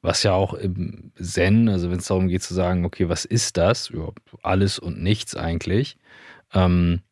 [0.00, 3.58] was ja auch im Zen, also wenn es darum geht zu sagen, okay, was ist
[3.58, 3.90] das?
[3.90, 4.12] Ja,
[4.42, 5.98] alles und nichts eigentlich.
[6.54, 7.02] Ähm,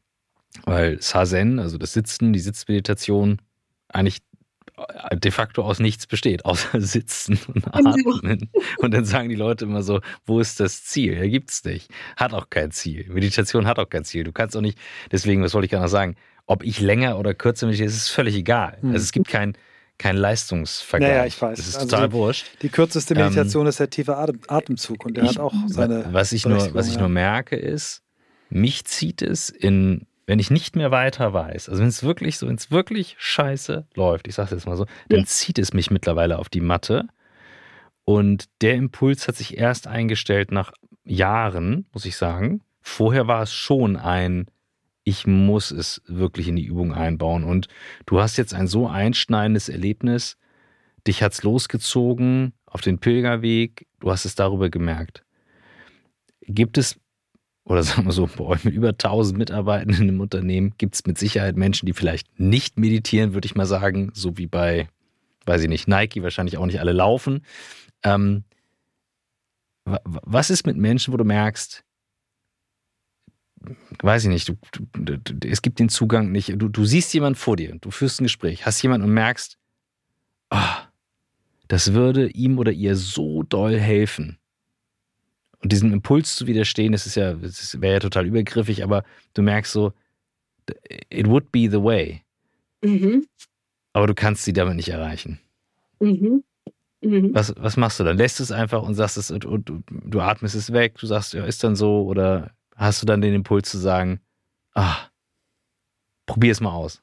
[0.64, 3.40] weil Sazen, also das Sitzen, die Sitzmeditation,
[3.88, 4.22] eigentlich
[5.12, 7.66] de facto aus nichts besteht, außer Sitzen und.
[7.74, 8.50] Atmen.
[8.78, 11.14] Und dann sagen die Leute immer so, wo ist das Ziel?
[11.14, 11.90] Ja, gibt's nicht.
[12.16, 13.06] Hat auch kein Ziel.
[13.08, 14.24] Meditation hat auch kein Ziel.
[14.24, 14.78] Du kannst auch nicht,
[15.10, 18.78] deswegen, was wollte ich gerade sagen, ob ich länger oder kürzer meditiere, ist völlig egal.
[18.82, 18.92] Mhm.
[18.92, 19.56] Also es gibt kein,
[19.98, 21.10] kein Leistungsvergleich.
[21.10, 21.56] Naja, ich weiß.
[21.56, 22.46] Das ist also total die, wurscht.
[22.62, 25.54] Die kürzeste ähm, Meditation ähm, ist der tiefe Atem, Atemzug und der ich, hat auch
[25.66, 26.12] seine.
[26.12, 27.00] Was ich, nur, was ich ja.
[27.00, 28.02] nur merke, ist,
[28.50, 32.48] mich zieht es in wenn ich nicht mehr weiter weiß, also wenn es wirklich so,
[32.48, 35.26] wenn es wirklich scheiße läuft, ich sage es jetzt mal so, dann ja.
[35.26, 37.08] zieht es mich mittlerweile auf die Matte.
[38.04, 40.72] Und der Impuls hat sich erst eingestellt nach
[41.04, 42.62] Jahren, muss ich sagen.
[42.80, 44.46] Vorher war es schon ein,
[45.02, 47.44] ich muss es wirklich in die Übung einbauen.
[47.44, 47.68] Und
[48.06, 50.36] du hast jetzt ein so einschneidendes Erlebnis,
[51.06, 55.24] dich hat es losgezogen, auf den Pilgerweg, du hast es darüber gemerkt.
[56.42, 56.98] Gibt es,
[57.66, 61.18] oder sagen wir so, bei euch mit über 1000 Mitarbeitenden im Unternehmen, gibt es mit
[61.18, 64.88] Sicherheit Menschen, die vielleicht nicht meditieren, würde ich mal sagen, so wie bei,
[65.46, 67.44] weiß ich nicht, Nike, wahrscheinlich auch nicht alle laufen.
[68.04, 68.44] Ähm,
[69.84, 71.84] was ist mit Menschen, wo du merkst,
[74.00, 74.56] weiß ich nicht, du,
[74.92, 78.24] du, du, es gibt den Zugang nicht, du, siehst jemanden vor dir, du führst ein
[78.24, 79.58] Gespräch, hast jemanden und merkst,
[80.50, 80.56] oh,
[81.66, 84.38] das würde ihm oder ihr so doll helfen.
[85.62, 89.04] Und diesem Impuls zu widerstehen, das ist ja, das wäre ja total übergriffig, aber
[89.34, 89.92] du merkst so,
[91.10, 92.22] it would be the way.
[92.82, 93.26] Mhm.
[93.92, 95.40] Aber du kannst sie damit nicht erreichen.
[96.00, 96.44] Mhm.
[97.00, 97.34] Mhm.
[97.34, 98.16] Was, was machst du dann?
[98.16, 101.44] Lässt es einfach und sagst es und, und du, atmest es weg, du sagst, ja,
[101.44, 104.20] ist dann so, oder hast du dann den Impuls zu sagen,
[104.74, 104.96] ah,
[106.26, 107.02] probier es mal aus?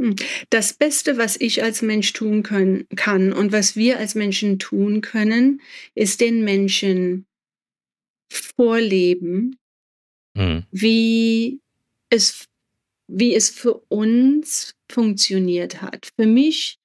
[0.00, 0.14] Hm.
[0.50, 5.00] Das Beste, was ich als Mensch tun können, kann und was wir als Menschen tun
[5.00, 5.60] können,
[5.94, 7.26] ist den Menschen
[8.30, 9.58] vorleben,
[10.34, 10.64] mhm.
[10.70, 11.60] wie,
[12.10, 12.46] es,
[13.06, 16.10] wie es für uns funktioniert hat.
[16.16, 16.78] Für mich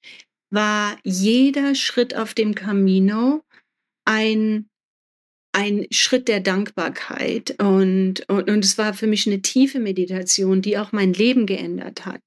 [0.50, 3.42] war jeder Schritt auf dem Camino
[4.04, 4.68] ein
[5.52, 10.78] ein Schritt der Dankbarkeit und, und, und es war für mich eine tiefe Meditation, die
[10.78, 12.22] auch mein Leben geändert hat.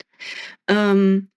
[0.68, 1.30] Ähm,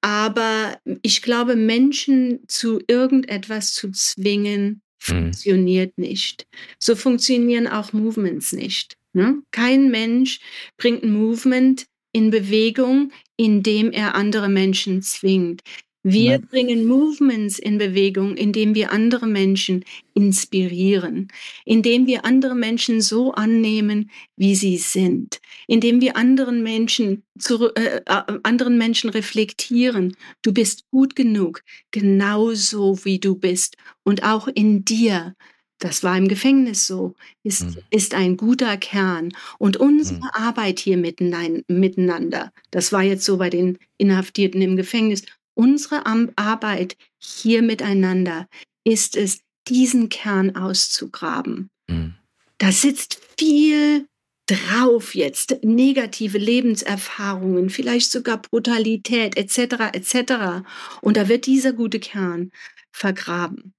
[0.00, 4.82] aber ich glaube, Menschen zu irgendetwas zu zwingen.
[5.02, 6.04] Funktioniert mhm.
[6.04, 6.46] nicht.
[6.78, 8.96] So funktionieren auch Movements nicht.
[9.12, 9.42] Ne?
[9.50, 10.40] Kein Mensch
[10.76, 15.62] bringt ein Movement in Bewegung, indem er andere Menschen zwingt.
[16.04, 16.48] Wir Nein.
[16.50, 19.84] bringen Movements in Bewegung, indem wir andere Menschen
[20.14, 21.28] inspirieren,
[21.64, 28.00] indem wir andere Menschen so annehmen, wie sie sind, indem wir anderen Menschen, zu, äh,
[28.42, 30.16] anderen Menschen reflektieren.
[30.42, 35.36] Du bist gut genug, genauso wie du bist und auch in dir.
[35.78, 37.76] Das war im Gefängnis so, ist, mhm.
[37.90, 39.32] ist ein guter Kern.
[39.58, 40.30] Und unsere mhm.
[40.32, 45.24] Arbeit hier miteinander, das war jetzt so bei den Inhaftierten im Gefängnis,
[45.54, 48.48] Unsere Arbeit hier miteinander
[48.84, 51.70] ist es, diesen Kern auszugraben.
[51.88, 52.14] Mhm.
[52.58, 54.06] Da sitzt viel
[54.46, 59.92] drauf jetzt, negative Lebenserfahrungen, vielleicht sogar Brutalität etc.
[59.92, 60.64] etc.
[61.00, 62.50] Und da wird dieser gute Kern
[62.90, 63.72] vergraben.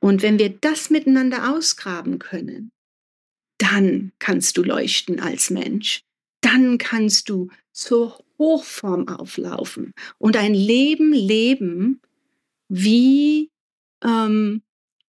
[0.00, 2.70] Und wenn wir das miteinander ausgraben können,
[3.58, 6.02] dann kannst du leuchten als Mensch.
[6.40, 12.00] Dann kannst du zur Hochform auflaufen und ein Leben leben,
[12.68, 13.50] wie,
[14.02, 14.62] ähm,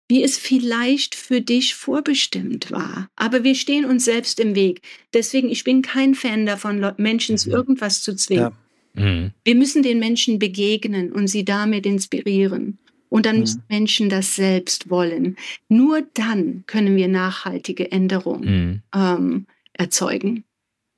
[0.09, 3.09] wie es vielleicht für dich vorbestimmt war.
[3.15, 4.81] Aber wir stehen uns selbst im Weg.
[5.13, 7.55] Deswegen, ich bin kein Fan davon, Menschen zu mhm.
[7.55, 8.51] irgendwas zu zwingen.
[8.95, 9.01] Ja.
[9.01, 9.31] Mhm.
[9.45, 12.77] Wir müssen den Menschen begegnen und sie damit inspirieren.
[13.07, 13.41] Und dann mhm.
[13.41, 15.37] müssen Menschen das selbst wollen.
[15.69, 18.81] Nur dann können wir nachhaltige Änderungen mhm.
[18.93, 20.43] ähm, erzeugen.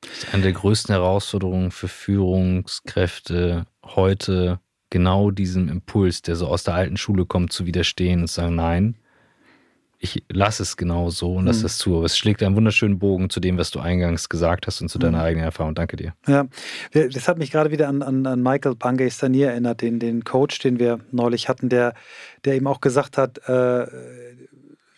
[0.09, 6.63] Das ist eine der größten Herausforderungen für Führungskräfte heute, genau diesem Impuls, der so aus
[6.63, 8.95] der alten Schule kommt, zu widerstehen und zu sagen, nein,
[10.03, 11.63] ich lasse es genau so und lasse mhm.
[11.63, 11.95] das zu.
[11.95, 14.99] Aber es schlägt einen wunderschönen Bogen zu dem, was du eingangs gesagt hast und zu
[14.99, 15.23] deiner mhm.
[15.23, 15.75] eigenen Erfahrung.
[15.75, 16.13] Danke dir.
[16.27, 16.45] Ja,
[16.91, 20.77] das hat mich gerade wieder an, an, an Michael Pangay-Stanier erinnert, den, den Coach, den
[20.77, 21.93] wir neulich hatten, der,
[22.43, 23.87] der eben auch gesagt hat, äh,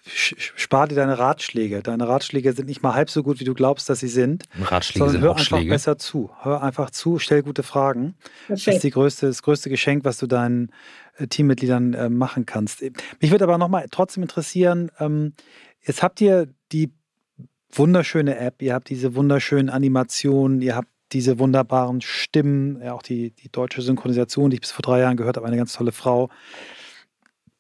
[0.08, 1.82] spar dir deine Ratschläge.
[1.82, 4.44] Deine Ratschläge sind nicht mal halb so gut, wie du glaubst, dass sie sind.
[4.62, 5.56] Ratschläge sind hör Ratschläge.
[5.62, 6.30] einfach besser zu.
[6.42, 8.16] Hör einfach zu, stell gute Fragen.
[8.48, 8.68] Perfekt.
[8.68, 10.72] Das ist die größte, das größte Geschenk, was du deinen
[11.18, 12.84] äh, Teammitgliedern äh, machen kannst.
[13.20, 15.34] Mich würde aber nochmal trotzdem interessieren, ähm,
[15.82, 16.92] jetzt habt ihr die
[17.72, 23.32] wunderschöne App, ihr habt diese wunderschönen Animationen, ihr habt diese wunderbaren Stimmen, ja auch die,
[23.32, 26.30] die deutsche Synchronisation, die ich bis vor drei Jahren gehört habe, eine ganz tolle Frau.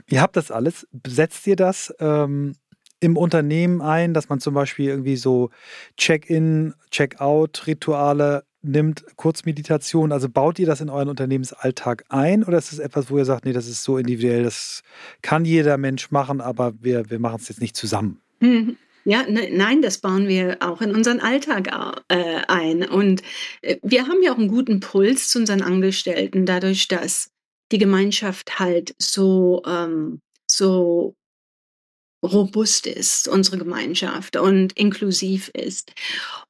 [0.10, 0.88] Ihr habt das alles.
[1.06, 2.53] Setzt ihr das ähm,
[2.99, 5.49] im Unternehmen ein, dass man zum Beispiel irgendwie so
[5.97, 10.12] Check-in, Check-out-Rituale nimmt, Kurzmeditation?
[10.12, 13.45] Also baut ihr das in euren Unternehmensalltag ein oder ist es etwas, wo ihr sagt,
[13.45, 14.82] nee, das ist so individuell, das
[15.22, 18.22] kann jeder Mensch machen, aber wir, wir machen es jetzt nicht zusammen?
[18.39, 18.78] Mhm.
[19.08, 21.70] Ja, ne, nein, das bauen wir auch in unseren Alltag
[22.08, 22.84] äh, ein.
[22.84, 23.22] Und
[23.62, 27.30] äh, wir haben ja auch einen guten Puls zu unseren Angestellten, dadurch, dass
[27.72, 31.16] die Gemeinschaft halt so, ähm, so
[32.26, 35.91] robust ist, unsere Gemeinschaft und inklusiv ist.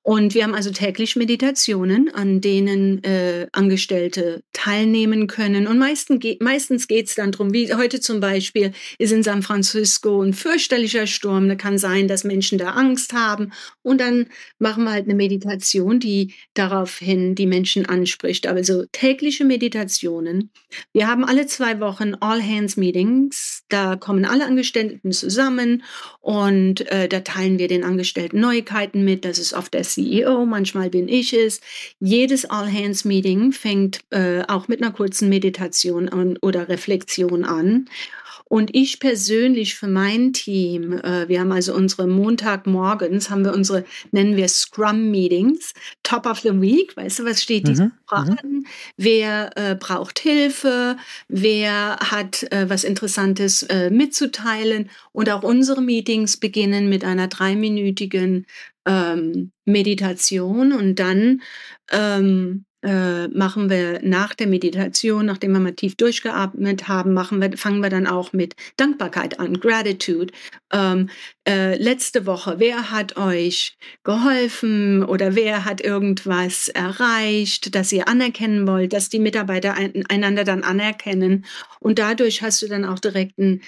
[0.07, 5.65] Und wir haben also täglich Meditationen, an denen äh, Angestellte teilnehmen können.
[5.65, 9.41] Und meistens, ge meistens geht es dann darum, wie heute zum Beispiel ist in San
[9.41, 11.49] Francisco ein fürchterlicher Sturm.
[11.49, 13.51] Da kann sein, dass Menschen da Angst haben.
[13.81, 14.27] Und dann
[14.59, 18.45] machen wir halt eine Meditation, die daraufhin die Menschen anspricht.
[18.45, 20.51] Also tägliche Meditationen.
[20.93, 23.63] Wir haben alle zwei Wochen All-Hands-Meetings.
[23.69, 25.64] Da kommen alle Angestellten zusammen
[26.21, 29.25] und äh, da teilen wir den Angestellten Neuigkeiten mit.
[29.25, 31.61] Das ist oft der CEO, manchmal bin ich es.
[31.99, 37.87] Jedes All-Hands-Meeting fängt äh, auch mit einer kurzen Meditation an, oder Reflexion an.
[38.43, 43.85] Und ich persönlich für mein Team, äh, wir haben also unsere Montagmorgens, haben wir unsere,
[44.11, 45.73] nennen wir Scrum-Meetings,
[46.03, 48.37] Top of the Week, weißt du, was steht diese Woche mhm.
[48.37, 48.63] an?
[48.97, 50.97] Wer äh, braucht Hilfe?
[51.27, 54.89] Wer hat äh, was Interessantes äh, mitzuteilen?
[55.11, 58.45] Und auch unsere Meetings beginnen mit einer dreiminütigen
[58.85, 61.41] ähm, Meditation und dann
[61.91, 67.57] ähm, äh, machen wir nach der Meditation, nachdem wir mal tief durchgeatmet haben, machen wir,
[67.57, 70.31] fangen wir dann auch mit Dankbarkeit an, Gratitude.
[70.71, 71.09] Ähm,
[71.47, 78.67] äh, letzte Woche, wer hat euch geholfen oder wer hat irgendwas erreicht, dass ihr anerkennen
[78.67, 81.45] wollt, dass die Mitarbeiter ein, einander dann anerkennen.
[81.79, 83.61] Und dadurch hast du dann auch direkt ein,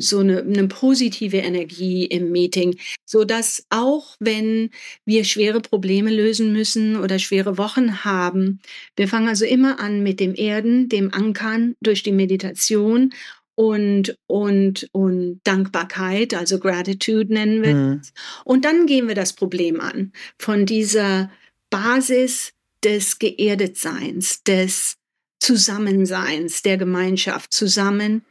[0.00, 4.70] so eine, eine positive Energie im Meeting, so dass auch wenn
[5.04, 8.60] wir schwere Probleme lösen müssen oder schwere Wochen haben,
[8.96, 13.12] wir fangen also immer an mit dem Erden, dem Ankern durch die Meditation
[13.54, 18.00] und, und, und Dankbarkeit, also Gratitude nennen wir mhm.
[18.00, 18.12] es.
[18.44, 21.30] Und dann gehen wir das Problem an von dieser
[21.70, 22.52] Basis
[22.84, 24.96] des Geerdetseins, des
[25.40, 27.52] Zusammenseins, der Gemeinschaft.
[27.52, 28.24] Zusammen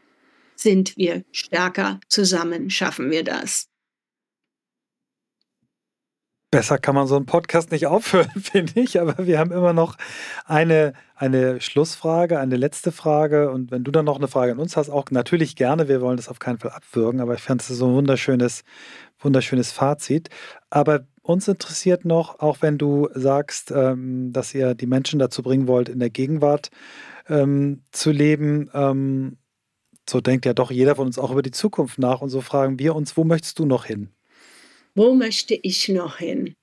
[0.55, 3.70] sind wir stärker, zusammen schaffen wir das.
[6.52, 8.99] Besser kann man so einen Podcast nicht aufhören, finde ich.
[8.99, 9.95] Aber wir haben immer noch
[10.45, 13.52] eine, eine Schlussfrage, eine letzte Frage.
[13.52, 15.88] Und wenn du dann noch eine Frage an uns hast, auch natürlich gerne.
[15.88, 17.22] Wir wollen das auf keinen Fall abwürgen.
[17.22, 18.64] Aber ich fand es so ein wunderschönes,
[19.20, 20.30] wunderschönes Fazit.
[20.70, 25.68] Aber uns interessiert noch, auch wenn du sagst, ähm, dass ihr die Menschen dazu bringen
[25.68, 26.70] wollt, in der Gegenwart
[27.30, 28.70] ähm, zu leben.
[28.74, 29.38] Ähm,
[30.10, 32.20] so denkt ja doch jeder von uns auch über die Zukunft nach.
[32.20, 34.10] Und so fragen wir uns, wo möchtest du noch hin?
[34.95, 36.55] Wo möchte ich noch hin?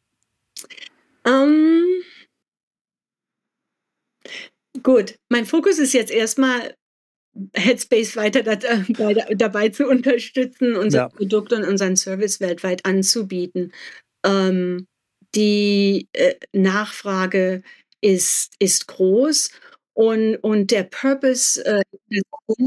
[1.25, 2.03] Ähm,
[4.83, 6.75] gut, mein Fokus ist jetzt erstmal
[7.55, 11.09] Headspace weiter dabei, dabei zu unterstützen, unser ja.
[11.09, 13.73] Produkt und unseren Service weltweit anzubieten.
[14.25, 14.87] Ähm,
[15.35, 17.63] die äh, Nachfrage
[18.01, 19.51] ist, ist groß
[19.99, 21.83] und, und der Purpose äh,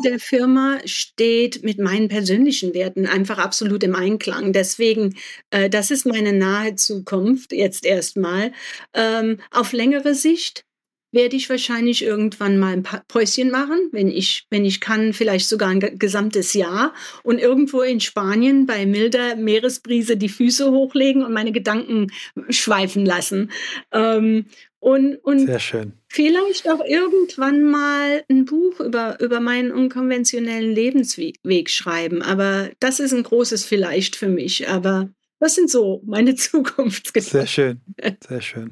[0.04, 4.52] der Firma steht mit meinen persönlichen Werten einfach absolut im Einklang.
[4.52, 5.16] Deswegen,
[5.50, 8.52] äh, das ist meine nahe Zukunft jetzt erstmal.
[8.94, 10.66] Ähm, auf längere Sicht
[11.12, 15.70] werde ich wahrscheinlich irgendwann mal ein Päuschen machen, wenn ich, wenn ich kann, vielleicht sogar
[15.70, 16.94] ein gesamtes Jahr
[17.24, 22.12] und irgendwo in Spanien bei milder Meeresbrise die Füße hochlegen und meine Gedanken
[22.50, 23.52] schweifen lassen.
[23.92, 24.46] Ähm,
[24.80, 25.94] und, und Sehr schön.
[26.08, 32.24] vielleicht auch irgendwann mal ein Buch über, über meinen unkonventionellen Lebensweg schreiben.
[32.24, 34.68] Aber das ist ein großes Vielleicht für mich.
[34.70, 35.10] Aber
[35.40, 37.32] das sind so meine Zukunftsgedanken.
[37.32, 37.82] Sehr schön.
[38.28, 38.72] Sehr schön.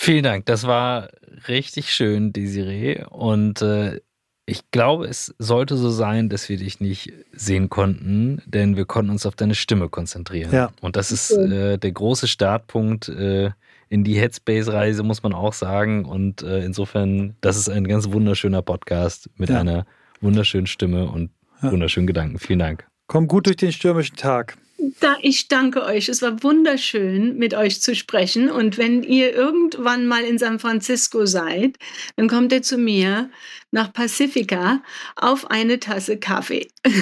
[0.00, 0.46] Vielen Dank.
[0.46, 1.08] Das war
[1.48, 3.02] richtig schön, Desiree.
[3.10, 4.00] Und äh,
[4.46, 9.10] ich glaube, es sollte so sein, dass wir dich nicht sehen konnten, denn wir konnten
[9.10, 10.52] uns auf deine Stimme konzentrieren.
[10.52, 10.70] Ja.
[10.80, 13.08] Und das ist äh, der große Startpunkt.
[13.08, 13.50] Äh,
[13.88, 16.04] in die Headspace-Reise, muss man auch sagen.
[16.04, 19.58] Und äh, insofern, das ist ein ganz wunderschöner Podcast mit ja.
[19.58, 19.84] einer
[20.20, 21.72] wunderschönen Stimme und ja.
[21.72, 22.38] wunderschönen Gedanken.
[22.38, 22.86] Vielen Dank.
[23.08, 24.58] Komm gut durch den stürmischen Tag.
[25.00, 26.08] Da, ich danke euch.
[26.08, 28.48] Es war wunderschön, mit euch zu sprechen.
[28.48, 31.76] Und wenn ihr irgendwann mal in San Francisco seid,
[32.14, 33.28] dann kommt ihr zu mir
[33.72, 34.80] nach Pacifica
[35.16, 36.68] auf eine Tasse Kaffee.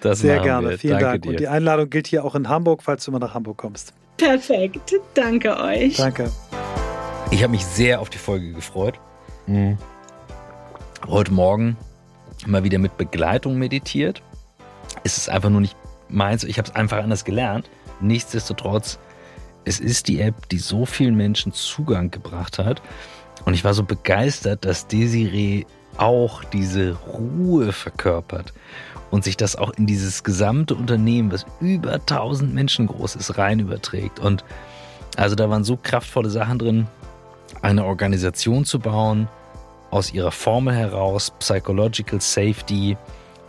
[0.00, 0.70] Das Sehr gerne.
[0.70, 0.78] Wir.
[0.78, 1.22] Vielen danke Dank.
[1.22, 1.30] Dir.
[1.30, 3.92] Und die Einladung gilt hier auch in Hamburg, falls du mal nach Hamburg kommst.
[4.16, 4.94] Perfekt.
[5.14, 5.96] Danke euch.
[5.96, 6.30] Danke.
[7.30, 8.98] Ich habe mich sehr auf die Folge gefreut.
[9.46, 9.76] Mhm.
[11.06, 11.76] Heute Morgen
[12.46, 14.22] mal wieder mit Begleitung meditiert.
[15.04, 15.76] Es ist einfach nur nicht
[16.08, 16.44] meins.
[16.44, 17.68] Ich habe es einfach anders gelernt.
[18.00, 18.98] Nichtsdestotrotz,
[19.64, 22.82] es ist die App, die so vielen Menschen Zugang gebracht hat.
[23.44, 25.64] Und ich war so begeistert, dass Desiree
[25.96, 28.52] auch diese Ruhe verkörpert
[29.10, 33.58] und sich das auch in dieses gesamte Unternehmen, was über 1000 Menschen groß ist, rein
[33.58, 34.20] überträgt.
[34.20, 34.44] Und
[35.16, 36.86] also da waren so kraftvolle Sachen drin,
[37.62, 39.28] eine Organisation zu bauen,
[39.90, 42.96] aus ihrer Formel heraus, Psychological Safety,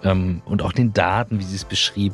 [0.03, 2.14] ähm, und auch den Daten, wie sie es beschrieb,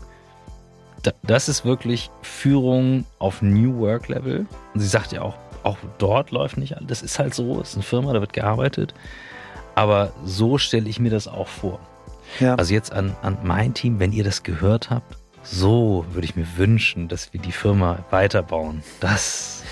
[1.24, 4.46] das ist wirklich Führung auf New Work Level.
[4.74, 6.88] Und sie sagt ja auch, auch dort läuft nicht alles.
[6.88, 8.94] Das ist halt so, es ist eine Firma, da wird gearbeitet.
[9.74, 11.80] Aber so stelle ich mir das auch vor.
[12.40, 12.56] Ja.
[12.56, 16.48] Also jetzt an, an mein Team, wenn ihr das gehört habt, so würde ich mir
[16.58, 18.84] wünschen, dass wir die Firma weiterbauen.
[19.00, 19.64] Das,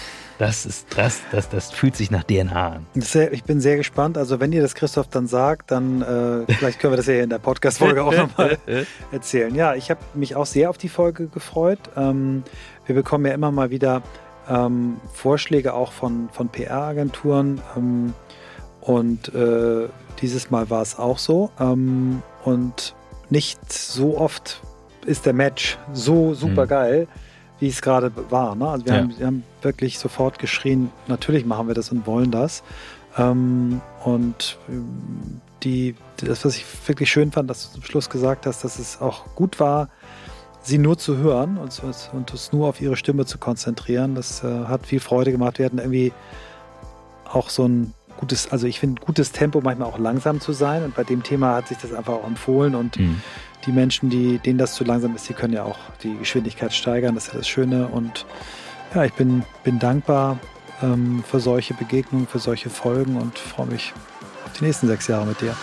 [0.44, 2.86] das ist, das, das, das fühlt sich nach DNA an.
[3.32, 4.18] Ich bin sehr gespannt.
[4.18, 7.30] Also wenn ihr das Christoph dann sagt, dann äh, vielleicht können wir das ja in
[7.30, 8.58] der Podcast-Folge auch nochmal
[9.14, 9.56] erzählen.
[9.56, 11.80] Ja, ich habe mich auch sehr auf die Folge gefreut.
[11.96, 12.44] Ähm,
[12.86, 14.02] wir bekommen ja immer mal wieder
[14.50, 17.62] ähm, Vorschläge auch von, von PR-Agenturen.
[17.78, 18.14] Ähm,
[18.82, 19.88] und äh,
[20.22, 21.52] dieses Mal war es auch so.
[21.58, 22.96] Ähm, und
[23.30, 24.62] nicht so oft
[25.06, 27.20] ist der Match so super geil, mhm.
[27.64, 28.55] Wie es gerade war.
[28.55, 28.68] Ne?
[28.68, 28.99] Also wir, ja.
[28.99, 32.61] haben, wir, haben, wirklich sofort geschrien, natürlich machen wir das und wollen das.
[33.18, 38.45] Ähm, und ähm, die, das, was ich wirklich schön fand, dass du zum Schluss gesagt
[38.45, 39.88] hast, dass es auch gut war,
[40.61, 44.14] sie nur zu hören und, und uns nur auf ihre Stimme zu konzentrieren.
[44.14, 45.57] Das äh, hat viel Freude gemacht.
[45.57, 46.11] Wir hatten irgendwie
[47.24, 50.95] auch so ein gutes, also ich finde gutes Tempo manchmal auch langsam zu sein und
[50.95, 53.22] bei dem Thema hat sich das einfach auch empfohlen und mhm.
[53.66, 57.16] Die Menschen, die, denen das zu langsam ist, die können ja auch die Geschwindigkeit steigern,
[57.16, 58.26] das ist ja das Schöne und
[58.93, 60.39] ja, ich bin, bin dankbar
[60.82, 63.93] ähm, für solche Begegnungen, für solche Folgen und freue mich
[64.45, 65.55] auf die nächsten sechs Jahre mit dir.